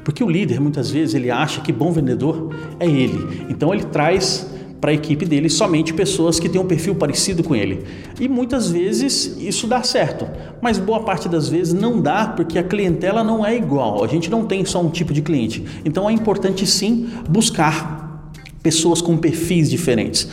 Porque 0.04 0.24
o 0.24 0.30
líder 0.30 0.62
muitas 0.62 0.91
vezes 0.91 1.15
ele 1.15 1.32
acha 1.32 1.60
que 1.62 1.74
bom 1.74 1.91
vendedor 1.91 2.54
é 2.80 2.86
ele. 2.86 3.48
Então 3.50 3.74
ele 3.74 3.84
traz 3.86 4.55
para 4.80 4.92
a 4.92 4.94
equipe 4.94 5.26
dele 5.26 5.50
somente 5.50 5.94
pessoas 5.94 6.40
que 6.40 6.50
têm 6.50 6.62
um 6.62 6.66
perfil 6.66 6.96
parecido 6.96 7.44
com 7.44 7.56
ele. 7.56 7.84
E 8.20 8.28
muitas 8.28 8.70
vezes 8.70 9.38
isso 9.40 9.68
dá 9.68 9.82
certo, 9.84 10.28
mas 10.62 10.78
boa 10.78 11.02
parte 11.02 11.28
das 11.28 11.50
vezes 11.50 11.74
não 11.74 12.02
dá 12.02 12.28
porque 12.28 12.60
a 12.60 12.64
clientela 12.64 13.24
não 13.24 13.46
é 13.46 13.56
igual. 13.56 14.04
A 14.04 14.08
gente 14.08 14.30
não 14.30 14.46
tem 14.46 14.64
só 14.66 14.82
um 14.82 14.90
tipo 14.90 15.14
de 15.14 15.22
cliente. 15.22 15.64
Então 15.84 16.10
é 16.10 16.14
importante 16.14 16.66
sim 16.68 17.10
buscar 17.30 18.32
pessoas 18.62 19.02
com 19.02 19.18
perfis 19.18 19.70
diferentes. 19.70 20.28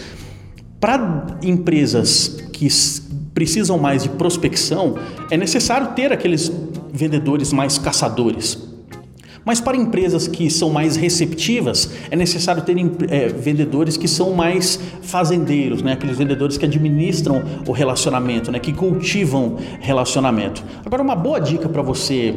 Para 0.80 1.38
empresas 1.42 2.42
que 2.52 2.68
precisam 3.32 3.78
mais 3.78 4.02
de 4.02 4.08
prospecção, 4.10 4.96
é 5.30 5.36
necessário 5.36 5.88
ter 5.94 6.12
aqueles 6.12 6.50
vendedores 6.92 7.52
mais 7.52 7.78
caçadores 7.78 8.71
mas 9.44 9.60
para 9.60 9.76
empresas 9.76 10.28
que 10.28 10.48
são 10.50 10.70
mais 10.70 10.96
receptivas, 10.96 11.90
é 12.10 12.16
necessário 12.16 12.62
ter 12.62 12.76
é, 13.08 13.28
vendedores 13.28 13.96
que 13.96 14.06
são 14.06 14.32
mais 14.32 14.78
fazendeiros, 15.02 15.82
né? 15.82 15.92
aqueles 15.92 16.16
vendedores 16.16 16.56
que 16.56 16.64
administram 16.64 17.42
o 17.66 17.72
relacionamento, 17.72 18.52
né? 18.52 18.58
que 18.58 18.72
cultivam 18.72 19.56
relacionamento. 19.80 20.62
Agora, 20.84 21.02
uma 21.02 21.16
boa 21.16 21.40
dica 21.40 21.68
para 21.68 21.82
você 21.82 22.34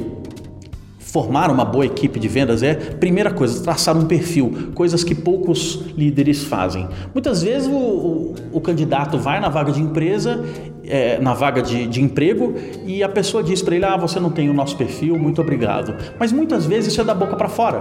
formar 1.15 1.49
uma 1.49 1.63
boa 1.63 1.85
equipe 1.85 2.19
de 2.19 2.27
vendas 2.27 2.61
é, 2.61 2.73
primeira 2.75 3.31
coisa, 3.31 3.63
traçar 3.63 3.95
um 3.95 4.03
perfil, 4.03 4.73
coisas 4.75 5.01
que 5.01 5.15
poucos 5.15 5.81
líderes 5.95 6.43
fazem. 6.43 6.89
Muitas 7.13 7.41
vezes 7.41 7.69
o, 7.69 7.73
o, 7.73 8.35
o 8.51 8.59
candidato 8.59 9.17
vai 9.17 9.39
na 9.39 9.47
vaga 9.47 9.71
de 9.71 9.81
empresa, 9.81 10.43
é, 10.83 11.17
na 11.21 11.33
vaga 11.33 11.61
de, 11.61 11.87
de, 11.87 12.01
emprego, 12.01 12.53
e 12.85 13.01
a 13.01 13.07
pessoa 13.07 13.41
diz 13.41 13.61
para 13.61 13.77
ele: 13.77 13.85
Ah, 13.85 13.95
você 13.95 14.19
não 14.19 14.29
tem 14.29 14.49
o 14.49 14.53
nosso 14.53 14.75
perfil, 14.75 15.17
muito 15.17 15.39
obrigado. 15.39 15.95
Mas 16.19 16.33
muitas 16.33 16.65
vezes 16.65 16.91
isso 16.91 16.99
é 16.99 17.05
da 17.05 17.13
boca 17.13 17.37
para 17.37 17.47
fora, 17.47 17.79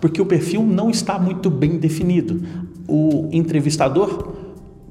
porque 0.00 0.22
o 0.22 0.24
perfil 0.24 0.62
não 0.62 0.88
está 0.88 1.18
muito 1.18 1.50
bem 1.50 1.76
definido. 1.76 2.42
O 2.88 3.28
entrevistador 3.30 4.39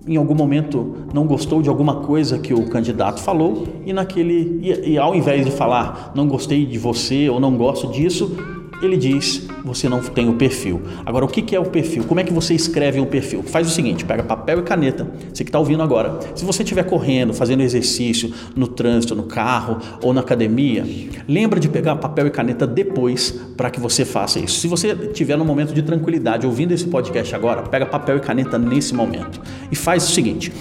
em 0.09 0.17
algum 0.17 0.33
momento 0.33 0.95
não 1.13 1.27
gostou 1.27 1.61
de 1.61 1.69
alguma 1.69 1.97
coisa 1.97 2.39
que 2.39 2.51
o 2.51 2.67
candidato 2.67 3.21
falou 3.21 3.67
e 3.85 3.93
naquele 3.93 4.59
e, 4.61 4.93
e 4.93 4.97
ao 4.97 5.13
invés 5.13 5.45
de 5.45 5.51
falar 5.51 6.11
não 6.15 6.27
gostei 6.27 6.65
de 6.65 6.79
você 6.79 7.29
ou 7.29 7.39
não 7.39 7.55
gosto 7.55 7.87
disso, 7.87 8.58
ele 8.81 8.97
diz 8.97 9.47
você 9.63 9.89
não 9.89 10.01
tem 10.01 10.29
o 10.29 10.33
perfil. 10.33 10.81
Agora, 11.05 11.25
o 11.25 11.27
que 11.27 11.55
é 11.55 11.59
o 11.59 11.65
perfil? 11.65 12.03
Como 12.05 12.19
é 12.19 12.23
que 12.23 12.33
você 12.33 12.53
escreve 12.53 12.99
um 12.99 13.05
perfil? 13.05 13.43
Faz 13.43 13.67
o 13.67 13.69
seguinte: 13.69 14.05
pega 14.05 14.23
papel 14.23 14.59
e 14.59 14.63
caneta. 14.63 15.07
Você 15.33 15.43
que 15.43 15.49
está 15.49 15.59
ouvindo 15.59 15.83
agora. 15.83 16.19
Se 16.35 16.45
você 16.45 16.63
estiver 16.63 16.83
correndo, 16.83 17.33
fazendo 17.33 17.61
exercício 17.61 18.33
no 18.55 18.67
trânsito, 18.67 19.15
no 19.15 19.23
carro 19.23 19.79
ou 20.01 20.13
na 20.13 20.21
academia, 20.21 20.85
lembra 21.27 21.59
de 21.59 21.67
pegar 21.69 21.95
papel 21.97 22.27
e 22.27 22.29
caneta 22.31 22.65
depois 22.65 23.31
para 23.57 23.69
que 23.69 23.79
você 23.79 24.05
faça 24.05 24.39
isso. 24.39 24.59
Se 24.59 24.67
você 24.67 24.89
estiver 24.89 25.37
no 25.37 25.45
momento 25.45 25.73
de 25.73 25.81
tranquilidade 25.81 26.45
ouvindo 26.45 26.71
esse 26.71 26.85
podcast 26.85 27.33
agora, 27.35 27.63
pega 27.63 27.85
papel 27.85 28.17
e 28.17 28.19
caneta 28.19 28.57
nesse 28.57 28.93
momento 28.93 29.41
e 29.71 29.75
faz 29.75 30.03
o 30.03 30.11
seguinte. 30.11 30.51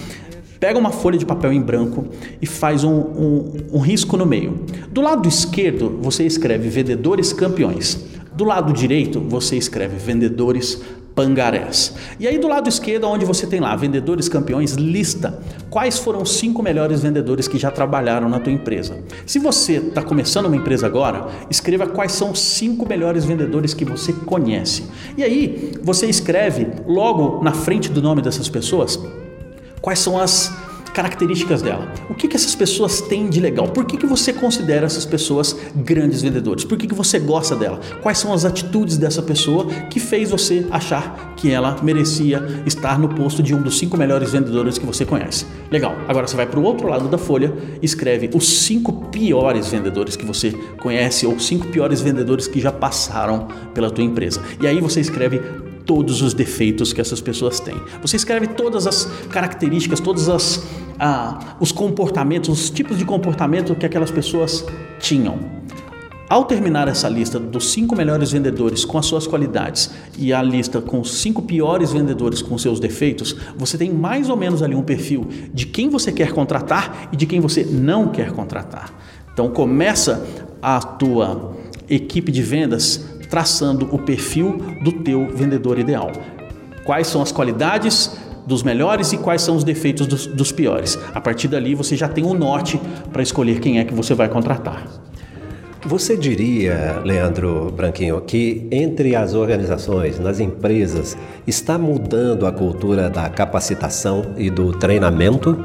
Pega 0.60 0.78
uma 0.78 0.90
folha 0.90 1.18
de 1.18 1.24
papel 1.24 1.52
em 1.52 1.60
branco 1.60 2.06
e 2.40 2.46
faz 2.46 2.84
um, 2.84 2.94
um, 2.94 3.52
um 3.74 3.78
risco 3.78 4.16
no 4.16 4.26
meio. 4.26 4.64
Do 4.90 5.00
lado 5.00 5.28
esquerdo, 5.28 5.98
você 6.00 6.24
escreve 6.24 6.68
vendedores 6.68 7.32
campeões. 7.32 8.04
Do 8.34 8.44
lado 8.44 8.72
direito, 8.72 9.20
você 9.20 9.56
escreve 9.56 9.96
vendedores 9.96 10.80
pangarés. 11.18 11.94
E 12.20 12.28
aí 12.28 12.38
do 12.38 12.46
lado 12.46 12.68
esquerdo, 12.68 13.08
onde 13.08 13.24
você 13.24 13.44
tem 13.44 13.58
lá 13.58 13.74
vendedores 13.74 14.28
campeões, 14.28 14.74
lista 14.74 15.36
quais 15.68 15.98
foram 15.98 16.22
os 16.22 16.36
cinco 16.36 16.62
melhores 16.62 17.02
vendedores 17.02 17.48
que 17.48 17.58
já 17.58 17.72
trabalharam 17.72 18.28
na 18.28 18.38
tua 18.38 18.52
empresa. 18.52 18.98
Se 19.26 19.40
você 19.40 19.78
está 19.78 20.00
começando 20.00 20.46
uma 20.46 20.54
empresa 20.54 20.86
agora, 20.86 21.26
escreva 21.50 21.88
quais 21.88 22.12
são 22.12 22.30
os 22.30 22.38
cinco 22.38 22.88
melhores 22.88 23.24
vendedores 23.24 23.74
que 23.74 23.84
você 23.84 24.12
conhece. 24.12 24.84
E 25.16 25.24
aí 25.24 25.72
você 25.82 26.06
escreve 26.06 26.68
logo 26.86 27.42
na 27.42 27.52
frente 27.52 27.90
do 27.90 28.00
nome 28.00 28.22
dessas 28.22 28.48
pessoas 28.48 29.00
Quais 29.80 29.98
são 29.98 30.18
as 30.18 30.52
características 30.98 31.62
dela? 31.62 31.92
O 32.10 32.14
que, 32.14 32.26
que 32.26 32.34
essas 32.34 32.56
pessoas 32.56 33.00
têm 33.00 33.28
de 33.28 33.38
legal? 33.38 33.68
Por 33.68 33.84
que, 33.84 33.96
que 33.96 34.06
você 34.06 34.32
considera 34.32 34.86
essas 34.86 35.06
pessoas 35.06 35.56
grandes 35.76 36.22
vendedores? 36.22 36.64
Por 36.64 36.76
que, 36.76 36.88
que 36.88 36.94
você 36.94 37.20
gosta 37.20 37.54
dela? 37.54 37.78
Quais 38.02 38.18
são 38.18 38.32
as 38.32 38.44
atitudes 38.44 38.96
dessa 38.96 39.22
pessoa 39.22 39.66
que 39.88 40.00
fez 40.00 40.28
você 40.30 40.66
achar 40.72 41.34
que 41.36 41.52
ela 41.52 41.76
merecia 41.84 42.44
estar 42.66 42.98
no 42.98 43.08
posto 43.10 43.44
de 43.44 43.54
um 43.54 43.62
dos 43.62 43.78
cinco 43.78 43.96
melhores 43.96 44.32
vendedores 44.32 44.76
que 44.76 44.84
você 44.84 45.04
conhece? 45.04 45.46
Legal. 45.70 45.94
Agora 46.08 46.26
você 46.26 46.36
vai 46.36 46.46
para 46.46 46.58
o 46.58 46.64
outro 46.64 46.88
lado 46.88 47.08
da 47.08 47.18
folha 47.18 47.54
e 47.80 47.86
escreve 47.86 48.28
os 48.34 48.48
cinco 48.64 48.92
piores 49.08 49.68
vendedores 49.68 50.16
que 50.16 50.26
você 50.26 50.50
conhece 50.80 51.26
ou 51.26 51.38
cinco 51.38 51.68
piores 51.68 52.00
vendedores 52.00 52.48
que 52.48 52.60
já 52.60 52.72
passaram 52.72 53.46
pela 53.72 53.88
tua 53.88 54.02
empresa. 54.02 54.42
E 54.60 54.66
aí 54.66 54.80
você 54.80 55.00
escreve 55.00 55.40
todos 55.88 56.20
os 56.20 56.34
defeitos 56.34 56.92
que 56.92 57.00
essas 57.00 57.18
pessoas 57.18 57.58
têm. 57.58 57.80
Você 58.02 58.14
escreve 58.14 58.48
todas 58.48 58.86
as 58.86 59.06
características, 59.30 59.98
todos 59.98 60.28
as, 60.28 60.62
ah, 61.00 61.56
os 61.58 61.72
comportamentos, 61.72 62.50
os 62.50 62.68
tipos 62.68 62.98
de 62.98 63.06
comportamento 63.06 63.74
que 63.74 63.86
aquelas 63.86 64.10
pessoas 64.10 64.66
tinham. 65.00 65.38
Ao 66.28 66.44
terminar 66.44 66.88
essa 66.88 67.08
lista 67.08 67.38
dos 67.38 67.72
cinco 67.72 67.96
melhores 67.96 68.30
vendedores 68.30 68.84
com 68.84 68.98
as 68.98 69.06
suas 69.06 69.26
qualidades 69.26 69.90
e 70.18 70.30
a 70.30 70.42
lista 70.42 70.78
com 70.78 71.00
os 71.00 71.22
cinco 71.22 71.40
piores 71.40 71.90
vendedores 71.90 72.42
com 72.42 72.58
seus 72.58 72.78
defeitos, 72.78 73.34
você 73.56 73.78
tem 73.78 73.90
mais 73.90 74.28
ou 74.28 74.36
menos 74.36 74.62
ali 74.62 74.74
um 74.74 74.82
perfil 74.82 75.26
de 75.54 75.64
quem 75.64 75.88
você 75.88 76.12
quer 76.12 76.32
contratar 76.32 77.08
e 77.10 77.16
de 77.16 77.24
quem 77.24 77.40
você 77.40 77.64
não 77.64 78.08
quer 78.08 78.30
contratar. 78.32 78.92
Então 79.32 79.48
começa 79.48 80.22
a 80.60 80.80
tua 80.80 81.56
equipe 81.88 82.30
de 82.30 82.42
vendas 82.42 83.17
traçando 83.28 83.88
o 83.92 83.98
perfil 83.98 84.58
do 84.82 84.92
teu 84.92 85.28
vendedor 85.28 85.78
ideal. 85.78 86.12
Quais 86.84 87.06
são 87.06 87.20
as 87.20 87.30
qualidades 87.30 88.16
dos 88.48 88.62
melhores 88.62 89.12
e 89.12 89.18
quais 89.18 89.42
são 89.42 89.56
os 89.56 89.62
defeitos 89.62 90.06
dos, 90.06 90.26
dos 90.26 90.50
piores. 90.50 90.98
A 91.14 91.20
partir 91.20 91.48
dali 91.48 91.74
você 91.74 91.94
já 91.94 92.08
tem 92.08 92.24
um 92.24 92.32
norte 92.32 92.80
para 93.12 93.22
escolher 93.22 93.60
quem 93.60 93.78
é 93.78 93.84
que 93.84 93.92
você 93.92 94.14
vai 94.14 94.28
contratar. 94.28 94.86
Você 95.86 96.16
diria, 96.16 97.00
Leandro 97.04 97.70
Branquinho, 97.70 98.20
que 98.22 98.66
entre 98.72 99.14
as 99.14 99.34
organizações, 99.34 100.18
nas 100.18 100.40
empresas, 100.40 101.16
está 101.46 101.78
mudando 101.78 102.46
a 102.46 102.52
cultura 102.52 103.08
da 103.08 103.28
capacitação 103.28 104.34
e 104.36 104.50
do 104.50 104.72
treinamento? 104.72 105.64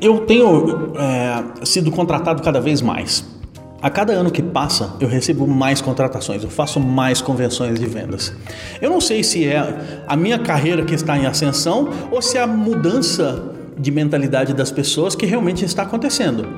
Eu 0.00 0.20
tenho 0.20 0.92
é, 0.98 1.64
sido 1.64 1.90
contratado 1.90 2.42
cada 2.42 2.60
vez 2.60 2.82
mais. 2.82 3.24
A 3.84 3.90
cada 3.90 4.14
ano 4.14 4.30
que 4.30 4.42
passa, 4.42 4.96
eu 4.98 5.06
recebo 5.06 5.46
mais 5.46 5.82
contratações, 5.82 6.42
eu 6.42 6.48
faço 6.48 6.80
mais 6.80 7.20
convenções 7.20 7.78
de 7.78 7.84
vendas. 7.84 8.32
Eu 8.80 8.88
não 8.88 8.98
sei 8.98 9.22
se 9.22 9.46
é 9.46 10.02
a 10.08 10.16
minha 10.16 10.38
carreira 10.38 10.82
que 10.86 10.94
está 10.94 11.18
em 11.18 11.26
ascensão 11.26 11.90
ou 12.10 12.22
se 12.22 12.38
é 12.38 12.40
a 12.40 12.46
mudança 12.46 13.52
de 13.78 13.90
mentalidade 13.90 14.54
das 14.54 14.70
pessoas 14.70 15.14
que 15.14 15.26
realmente 15.26 15.66
está 15.66 15.82
acontecendo. 15.82 16.48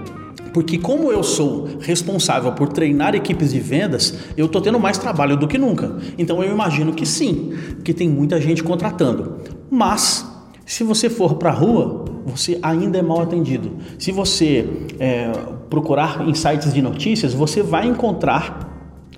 Porque 0.54 0.78
como 0.78 1.10
eu 1.10 1.24
sou 1.24 1.68
responsável 1.80 2.52
por 2.52 2.68
treinar 2.68 3.16
equipes 3.16 3.50
de 3.50 3.58
vendas, 3.58 4.14
eu 4.36 4.46
estou 4.46 4.60
tendo 4.60 4.78
mais 4.78 4.96
trabalho 4.96 5.36
do 5.36 5.48
que 5.48 5.58
nunca. 5.58 5.96
Então 6.16 6.40
eu 6.44 6.52
imagino 6.52 6.92
que 6.92 7.04
sim, 7.04 7.58
que 7.82 7.92
tem 7.92 8.08
muita 8.08 8.40
gente 8.40 8.62
contratando. 8.62 9.38
Mas 9.68 10.24
se 10.64 10.84
você 10.84 11.10
for 11.10 11.34
para 11.34 11.50
a 11.50 11.54
rua, 11.54 12.04
você 12.26 12.58
ainda 12.60 12.98
é 12.98 13.02
mal 13.02 13.20
atendido. 13.20 13.70
Se 13.98 14.10
você 14.10 14.68
é, 14.98 15.30
procurar 15.70 16.28
em 16.28 16.34
sites 16.34 16.74
de 16.74 16.82
notícias, 16.82 17.32
você 17.32 17.62
vai 17.62 17.86
encontrar 17.86 18.66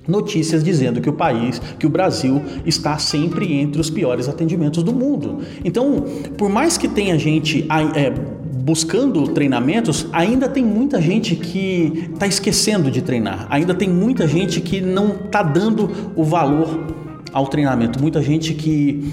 notícias 0.07 0.63
dizendo 0.63 1.01
que 1.01 1.09
o 1.09 1.13
país, 1.13 1.61
que 1.79 1.87
o 1.87 1.91
Brasil 1.91 2.43
está 2.65 2.99
sempre 2.99 3.53
entre 3.53 3.81
os 3.81 3.91
piores 3.91 4.29
atendimentos 4.29 4.83
do 4.83 4.93
mundo. 4.93 5.41
Então, 5.65 6.05
por 6.37 6.49
mais 6.49 6.79
que 6.79 6.89
tenha 6.89 7.19
gente 7.19 7.67
é, 7.95 8.11
buscando 8.11 9.29
treinamentos, 9.29 10.07
ainda 10.13 10.49
tem 10.49 10.65
muita 10.65 11.01
gente 11.01 11.37
que 11.37 12.11
está 12.13 12.27
esquecendo 12.27 12.91
de 12.91 13.03
treinar, 13.03 13.47
ainda 13.51 13.75
tem 13.75 13.89
muita 13.89 14.27
gente 14.27 14.61
que 14.61 14.81
não 14.81 15.11
está 15.11 15.43
dando 15.43 15.91
o 16.15 16.25
valor 16.25 16.87
ao 17.33 17.47
treinamento, 17.47 18.01
muita 18.01 18.23
gente 18.23 18.55
que 18.55 19.13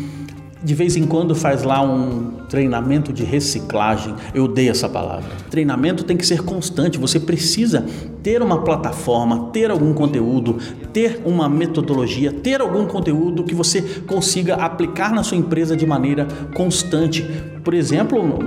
de 0.64 0.74
vez 0.74 0.96
em 0.98 1.06
quando 1.06 1.36
faz 1.36 1.62
lá 1.64 1.82
um 1.82 2.45
treinamento 2.50 3.12
de 3.12 3.24
reciclagem. 3.24 4.14
Eu 4.34 4.46
odeio 4.46 4.72
essa 4.72 4.90
palavra. 4.90 5.30
Treinamento 5.50 6.04
tem 6.04 6.18
que 6.18 6.26
ser 6.26 6.42
constante. 6.42 6.98
Você 6.98 7.20
precisa 7.20 7.86
ter 8.24 8.42
uma 8.42 8.64
plataforma, 8.64 9.50
ter 9.52 9.70
algum 9.70 9.94
conteúdo, 9.94 10.58
ter 10.92 11.22
uma 11.26 11.48
metodologia, 11.48 12.32
ter 12.32 12.60
algum 12.62 12.88
conteúdo 12.88 13.44
que 13.44 13.54
você 13.54 13.82
consiga 14.08 14.56
aplicar 14.56 15.14
na 15.14 15.24
sua 15.24 15.38
empresa 15.38 15.76
de 15.76 15.86
maneira 15.86 16.28
constante. 16.56 17.24
Por 17.64 17.74
exemplo, 17.74 18.40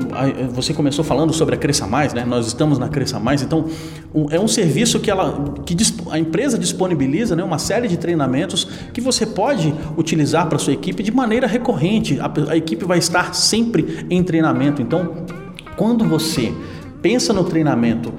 você 0.52 0.72
começou 0.72 1.04
falando 1.04 1.32
sobre 1.32 1.56
a 1.56 1.58
Cresça 1.58 1.88
Mais, 1.88 2.14
né? 2.14 2.24
Nós 2.24 2.46
estamos 2.46 2.78
na 2.78 2.88
Cresça 2.88 3.18
Mais, 3.18 3.42
então 3.42 3.66
é 4.30 4.38
um 4.38 4.46
serviço 4.46 5.00
que, 5.00 5.10
ela, 5.10 5.56
que 5.66 5.76
a 6.10 6.18
empresa 6.18 6.56
disponibiliza, 6.56 7.34
né? 7.34 7.42
Uma 7.42 7.58
série 7.58 7.88
de 7.88 7.96
treinamentos 7.96 8.64
que 8.92 9.00
você 9.00 9.26
pode 9.26 9.74
utilizar 9.96 10.48
para 10.48 10.56
sua 10.56 10.72
equipe 10.72 11.02
de 11.02 11.10
maneira 11.10 11.48
recorrente. 11.48 12.18
A, 12.20 12.32
a 12.50 12.56
equipe 12.56 12.84
vai 12.84 12.98
estar 12.98 13.34
sempre 13.34 13.87
em 14.10 14.22
treinamento. 14.22 14.82
Então, 14.82 15.26
quando 15.76 16.04
você 16.04 16.52
pensa 17.00 17.32
no 17.32 17.44
treinamento 17.44 18.12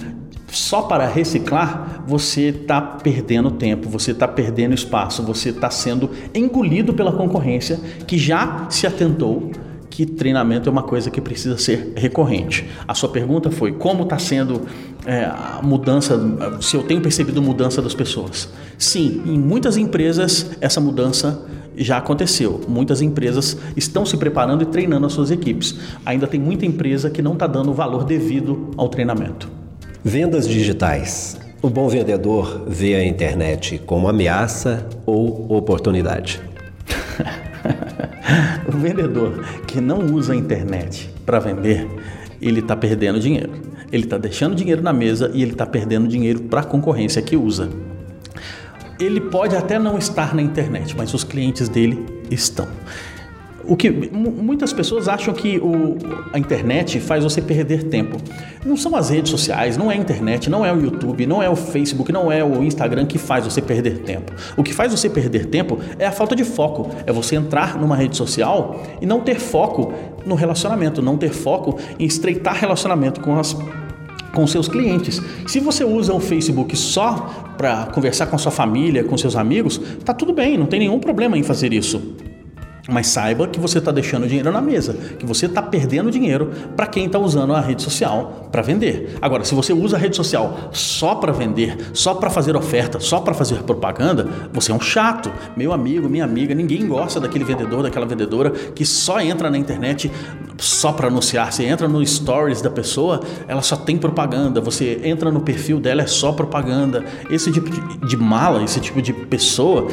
só 0.48 0.84
para 0.84 1.08
reciclar, 1.08 2.04
você 2.08 2.48
está 2.48 2.82
perdendo 2.82 3.52
tempo, 3.52 3.88
você 3.88 4.12
está 4.12 4.28
perdendo 4.28 4.74
espaço, 4.74 5.22
você 5.22 5.50
está 5.50 5.70
sendo 5.70 6.10
engolido 6.34 6.94
pela 6.94 7.12
concorrência 7.12 7.80
que 8.08 8.18
já 8.18 8.66
se 8.70 8.88
atentou 8.88 9.52
que 9.90 10.06
treinamento 10.06 10.70
é 10.70 10.72
uma 10.72 10.84
coisa 10.84 11.12
que 11.12 11.20
precisa 11.20 11.58
ser 11.58 11.92
recorrente. 11.96 12.66
A 12.88 12.94
sua 12.94 13.10
pergunta 13.10 13.52
foi 13.52 13.74
como 13.74 14.04
está 14.04 14.18
sendo 14.18 14.62
é, 15.06 15.26
a 15.26 15.60
mudança, 15.62 16.18
se 16.62 16.78
eu 16.78 16.84
tenho 16.84 17.02
percebido 17.02 17.42
mudança 17.42 17.82
das 17.82 17.94
pessoas. 17.94 18.50
Sim, 18.78 19.22
em 19.26 19.38
muitas 19.38 19.76
empresas 19.76 20.52
essa 20.62 20.80
mudança 20.80 21.46
já 21.80 21.98
aconteceu. 21.98 22.62
Muitas 22.68 23.02
empresas 23.02 23.58
estão 23.76 24.06
se 24.06 24.18
preparando 24.18 24.64
e 24.64 24.66
treinando 24.66 25.06
as 25.06 25.14
suas 25.14 25.32
equipes. 25.32 25.76
Ainda 26.06 26.28
tem 26.28 26.40
muita 26.40 26.66
empresa 26.66 27.10
que 27.10 27.22
não 27.22 27.34
está 27.34 27.48
dando 27.48 27.72
o 27.72 27.74
valor 27.74 28.04
devido 28.04 28.72
ao 28.78 28.90
treinamento. 28.90 29.50
Vendas 30.04 30.48
digitais. 30.48 31.40
O 31.62 31.70
bom 31.70 31.90
vendedor 31.90 32.64
vê 32.68 32.96
a 32.96 33.06
internet 33.06 33.82
como 33.86 34.08
ameaça 34.08 34.88
ou 35.06 35.46
oportunidade? 35.52 36.42
o 38.68 38.78
vendedor 38.78 39.44
que 39.68 39.82
não 39.82 40.00
usa 40.14 40.34
a 40.34 40.36
internet 40.36 41.10
para 41.26 41.40
vender, 41.40 41.86
ele 42.42 42.60
está 42.60 42.76
perdendo 42.76 43.20
dinheiro. 43.20 43.52
Ele 43.92 44.04
está 44.04 44.18
deixando 44.18 44.56
dinheiro 44.56 44.82
na 44.82 44.94
mesa 44.94 45.32
e 45.34 45.42
ele 45.42 45.52
está 45.52 45.66
perdendo 45.66 46.08
dinheiro 46.08 46.42
para 46.44 46.62
a 46.62 46.64
concorrência 46.64 47.22
que 47.22 47.36
usa. 47.36 47.70
Ele 49.00 49.22
pode 49.22 49.56
até 49.56 49.80
não 49.80 49.98
estar 49.98 50.36
na 50.36 50.42
internet, 50.42 50.96
mas 50.98 51.14
os 51.14 51.24
clientes 51.24 51.70
dele 51.70 52.06
estão. 52.30 52.68
O 53.70 53.76
que 53.76 53.90
muitas 53.92 54.74
pessoas 54.74 55.08
acham 55.08 55.32
que 55.32 55.60
o, 55.60 55.96
a 56.34 56.40
internet 56.40 57.00
faz 57.00 57.24
você 57.24 57.40
perder 57.40 57.84
tempo. 57.84 58.18
Não 58.66 58.76
são 58.76 58.96
as 58.96 59.10
redes 59.12 59.30
sociais, 59.30 59.78
não 59.78 59.92
é 59.92 59.96
a 59.96 59.98
internet, 59.98 60.50
não 60.50 60.66
é 60.66 60.74
o 60.74 60.82
YouTube, 60.82 61.28
não 61.28 61.44
é 61.44 61.48
o 61.48 61.56
Facebook, 61.56 62.12
não 62.12 62.32
é 62.32 62.44
o 62.44 62.64
Instagram 62.64 63.06
que 63.06 63.20
faz 63.20 63.46
você 63.46 63.62
perder 63.62 64.00
tempo. 64.00 64.34
O 64.58 64.64
que 64.64 64.74
faz 64.74 64.92
você 64.92 65.08
perder 65.08 65.46
tempo 65.46 65.78
é 66.00 66.08
a 66.08 66.12
falta 66.12 66.36
de 66.36 66.44
foco. 66.44 66.90
É 67.06 67.14
você 67.14 67.36
entrar 67.36 67.78
numa 67.78 67.96
rede 67.96 68.18
social 68.18 68.82
e 69.00 69.06
não 69.06 69.22
ter 69.22 69.40
foco 69.40 69.94
no 70.26 70.34
relacionamento, 70.34 71.00
não 71.00 71.16
ter 71.16 71.32
foco 71.32 71.78
em 72.00 72.06
estreitar 72.06 72.56
relacionamento 72.56 73.22
com 73.22 73.38
as 73.38 73.56
com 74.34 74.46
seus 74.48 74.68
clientes. 74.68 75.22
Se 75.48 75.60
você 75.60 75.84
usa 75.84 76.14
o 76.14 76.20
Facebook 76.20 76.76
só 76.76 77.54
para 77.58 77.88
conversar 77.88 78.28
com 78.28 78.36
a 78.36 78.40
sua 78.40 78.52
família, 78.52 79.04
com 79.04 79.18
seus 79.18 79.36
amigos, 79.36 79.80
tá 80.06 80.14
tudo 80.14 80.34
bem, 80.34 80.58
não 80.58 80.66
tem 80.66 80.80
nenhum 80.80 81.00
problema 81.00 81.38
em 81.38 81.44
fazer 81.44 81.74
isso. 81.74 82.29
Mas 82.92 83.08
saiba 83.08 83.48
que 83.48 83.60
você 83.60 83.78
está 83.78 83.92
deixando 83.92 84.28
dinheiro 84.28 84.52
na 84.52 84.62
mesa, 84.62 84.94
que 85.18 85.26
você 85.26 85.46
está 85.46 85.62
perdendo 85.62 86.12
dinheiro 86.12 86.52
para 86.76 86.88
quem 86.88 87.06
está 87.06 87.20
usando 87.20 87.54
a 87.54 87.62
rede 87.62 87.82
social 87.82 88.50
para 88.52 88.62
vender. 88.62 89.18
Agora, 89.22 89.44
se 89.44 89.54
você 89.54 89.74
usa 89.74 89.96
a 89.98 90.00
rede 90.00 90.16
social 90.16 90.70
só 90.72 91.16
para 91.16 91.32
vender, 91.32 91.78
só 91.94 92.14
para 92.14 92.30
fazer 92.30 92.56
oferta, 92.56 93.00
só 93.00 93.20
para 93.20 93.34
fazer 93.34 93.64
propaganda, 93.64 94.28
você 94.52 94.72
é 94.72 94.76
um 94.76 94.80
chato. 94.80 95.32
Meu 95.56 95.72
amigo, 95.72 96.10
minha 96.10 96.24
amiga, 96.24 96.56
ninguém 96.56 96.88
gosta 96.88 97.20
daquele 97.20 97.44
vendedor, 97.44 97.84
daquela 97.84 98.06
vendedora 98.06 98.50
que 98.50 98.86
só 98.86 99.20
entra 99.20 99.50
na 99.50 99.58
internet 99.58 100.12
só 100.58 100.92
para 100.92 101.08
anunciar. 101.08 101.52
Você 101.52 101.64
entra 101.66 101.88
no 101.88 102.06
stories 102.06 102.62
da 102.62 102.70
pessoa, 102.70 103.22
ela 103.48 103.62
só 103.62 103.76
tem 103.76 103.98
propaganda. 103.98 104.62
Você 104.62 105.02
entra 105.04 105.32
no 105.32 105.42
perfil 105.42 105.80
dela, 105.80 106.02
é 106.02 106.08
só 106.08 106.32
propaganda. 106.32 107.04
Esse 107.30 107.52
tipo 107.52 107.70
de 108.06 108.18
mala, 108.18 108.64
esse 108.64 108.80
tipo 108.80 109.02
de 109.02 109.14
pessoa 109.14 109.88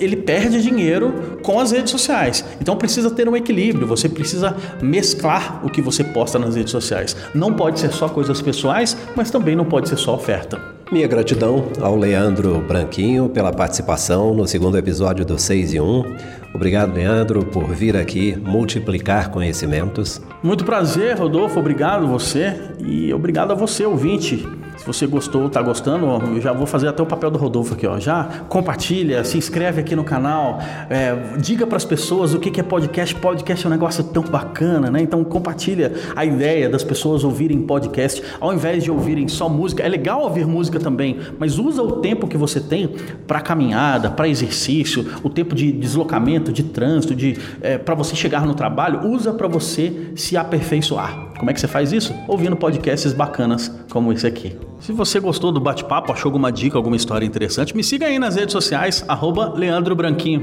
ele 0.00 0.16
perde 0.16 0.62
dinheiro 0.62 1.38
com 1.42 1.58
as 1.60 1.70
redes 1.70 1.90
sociais. 1.90 2.44
Então 2.60 2.76
precisa 2.76 3.10
ter 3.10 3.28
um 3.28 3.36
equilíbrio, 3.36 3.86
você 3.86 4.08
precisa 4.08 4.56
mesclar 4.82 5.64
o 5.64 5.70
que 5.70 5.80
você 5.80 6.02
posta 6.02 6.38
nas 6.38 6.56
redes 6.56 6.72
sociais. 6.72 7.16
Não 7.34 7.52
pode 7.52 7.80
ser 7.80 7.92
só 7.92 8.08
coisas 8.08 8.40
pessoais, 8.40 8.96
mas 9.14 9.30
também 9.30 9.56
não 9.56 9.64
pode 9.64 9.88
ser 9.88 9.96
só 9.96 10.14
oferta. 10.14 10.74
Minha 10.92 11.08
gratidão 11.08 11.68
ao 11.80 11.96
Leandro 11.96 12.60
Branquinho 12.60 13.28
pela 13.28 13.52
participação 13.52 14.34
no 14.34 14.46
segundo 14.46 14.76
episódio 14.76 15.24
do 15.24 15.38
6 15.38 15.74
e 15.74 15.80
1. 15.80 16.16
Obrigado, 16.54 16.94
Leandro, 16.94 17.44
por 17.44 17.74
vir 17.74 17.96
aqui 17.96 18.36
multiplicar 18.36 19.30
conhecimentos. 19.30 20.20
Muito 20.42 20.64
prazer, 20.64 21.18
Rodolfo. 21.18 21.58
Obrigado 21.58 22.06
você 22.06 22.60
e 22.78 23.12
obrigado 23.12 23.50
a 23.50 23.54
você, 23.54 23.84
ouvinte. 23.84 24.46
Você 24.86 25.06
gostou, 25.06 25.48
tá 25.48 25.62
gostando, 25.62 26.06
eu 26.06 26.40
já 26.40 26.52
vou 26.52 26.66
fazer 26.66 26.88
até 26.88 27.02
o 27.02 27.06
papel 27.06 27.30
do 27.30 27.38
Rodolfo 27.38 27.74
aqui, 27.74 27.86
ó. 27.86 27.98
Já 27.98 28.24
compartilha, 28.48 29.24
se 29.24 29.38
inscreve 29.38 29.80
aqui 29.80 29.96
no 29.96 30.04
canal, 30.04 30.58
é, 30.90 31.16
diga 31.38 31.66
para 31.66 31.76
as 31.76 31.84
pessoas 31.84 32.34
o 32.34 32.38
que 32.38 32.60
é 32.60 32.62
podcast. 32.62 33.14
Podcast 33.14 33.64
é 33.64 33.68
um 33.68 33.72
negócio 33.72 34.04
tão 34.04 34.22
bacana, 34.22 34.90
né? 34.90 35.00
Então 35.00 35.24
compartilha 35.24 35.92
a 36.14 36.24
ideia 36.24 36.68
das 36.68 36.84
pessoas 36.84 37.24
ouvirem 37.24 37.62
podcast, 37.62 38.22
ao 38.38 38.52
invés 38.52 38.84
de 38.84 38.90
ouvirem 38.90 39.26
só 39.26 39.48
música. 39.48 39.82
É 39.82 39.88
legal 39.88 40.22
ouvir 40.22 40.46
música 40.46 40.78
também, 40.78 41.18
mas 41.38 41.58
usa 41.58 41.82
o 41.82 41.92
tempo 42.00 42.28
que 42.28 42.36
você 42.36 42.60
tem 42.60 42.88
para 43.26 43.40
caminhada, 43.40 44.10
para 44.10 44.28
exercício, 44.28 45.06
o 45.22 45.30
tempo 45.30 45.54
de 45.54 45.72
deslocamento, 45.72 46.52
de 46.52 46.62
trânsito, 46.62 47.14
de 47.14 47.38
é, 47.62 47.78
para 47.78 47.94
você 47.94 48.14
chegar 48.14 48.46
no 48.46 48.54
trabalho, 48.54 49.08
usa 49.08 49.32
para 49.32 49.48
você 49.48 50.12
se 50.14 50.36
aperfeiçoar. 50.36 51.33
Como 51.38 51.50
é 51.50 51.54
que 51.54 51.60
você 51.60 51.68
faz 51.68 51.92
isso? 51.92 52.14
Ouvindo 52.28 52.56
podcasts 52.56 53.12
bacanas 53.12 53.70
como 53.90 54.12
esse 54.12 54.26
aqui. 54.26 54.56
Se 54.80 54.92
você 54.92 55.18
gostou 55.20 55.50
do 55.50 55.60
bate-papo, 55.60 56.12
achou 56.12 56.28
alguma 56.28 56.50
dica, 56.50 56.76
alguma 56.76 56.96
história 56.96 57.26
interessante, 57.26 57.76
me 57.76 57.82
siga 57.82 58.06
aí 58.06 58.18
nas 58.18 58.36
redes 58.36 58.52
sociais, 58.52 59.04
arroba 59.08 59.52
Leandro 59.54 59.94
Branquinho. 59.94 60.42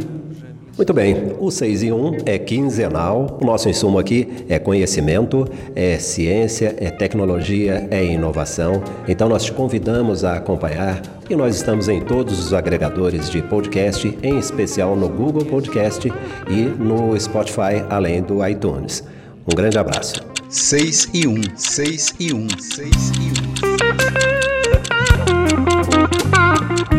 Muito 0.78 0.94
bem, 0.94 1.36
o 1.38 1.52
6 1.52 1.84
em 1.84 1.92
1 1.92 2.18
é 2.26 2.40
quinzenal. 2.40 3.38
O 3.42 3.46
nosso 3.46 3.68
insumo 3.68 4.00
aqui 4.00 4.46
é 4.48 4.58
conhecimento, 4.58 5.46
é 5.76 6.00
ciência, 6.00 6.76
é 6.80 6.90
tecnologia, 6.90 7.88
é 7.92 8.04
inovação. 8.04 8.82
Então 9.08 9.28
nós 9.28 9.44
te 9.44 9.52
convidamos 9.52 10.24
a 10.24 10.38
acompanhar 10.38 11.02
e 11.30 11.36
nós 11.36 11.56
estamos 11.56 11.90
em 11.90 12.02
todos 12.02 12.40
os 12.40 12.54
agregadores 12.54 13.30
de 13.30 13.42
podcast, 13.42 14.18
em 14.24 14.40
especial 14.40 14.96
no 14.96 15.10
Google 15.10 15.46
Podcast 15.46 16.12
e 16.50 16.62
no 16.62 17.20
Spotify, 17.20 17.86
além 17.90 18.22
do 18.22 18.46
iTunes. 18.48 19.04
Um 19.46 19.56
grande 19.56 19.78
abraço. 19.78 20.31
6 20.52 21.10
e 21.14 21.26
1, 21.26 21.42
6 21.56 22.16
e 22.20 22.34
1, 22.34 22.48
6 22.60 22.92
e 23.22 23.32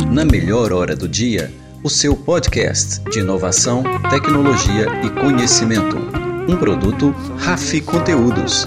1. 0.08 0.10
Na 0.10 0.24
melhor 0.24 0.72
hora 0.72 0.96
do 0.96 1.06
dia, 1.06 1.52
o 1.84 1.90
seu 1.90 2.16
podcast 2.16 3.02
de 3.10 3.18
inovação, 3.18 3.84
tecnologia 4.08 4.86
e 5.04 5.10
conhecimento. 5.20 5.98
Um 6.48 6.56
produto 6.56 7.14
Rafi 7.36 7.82
Conteúdos. 7.82 8.66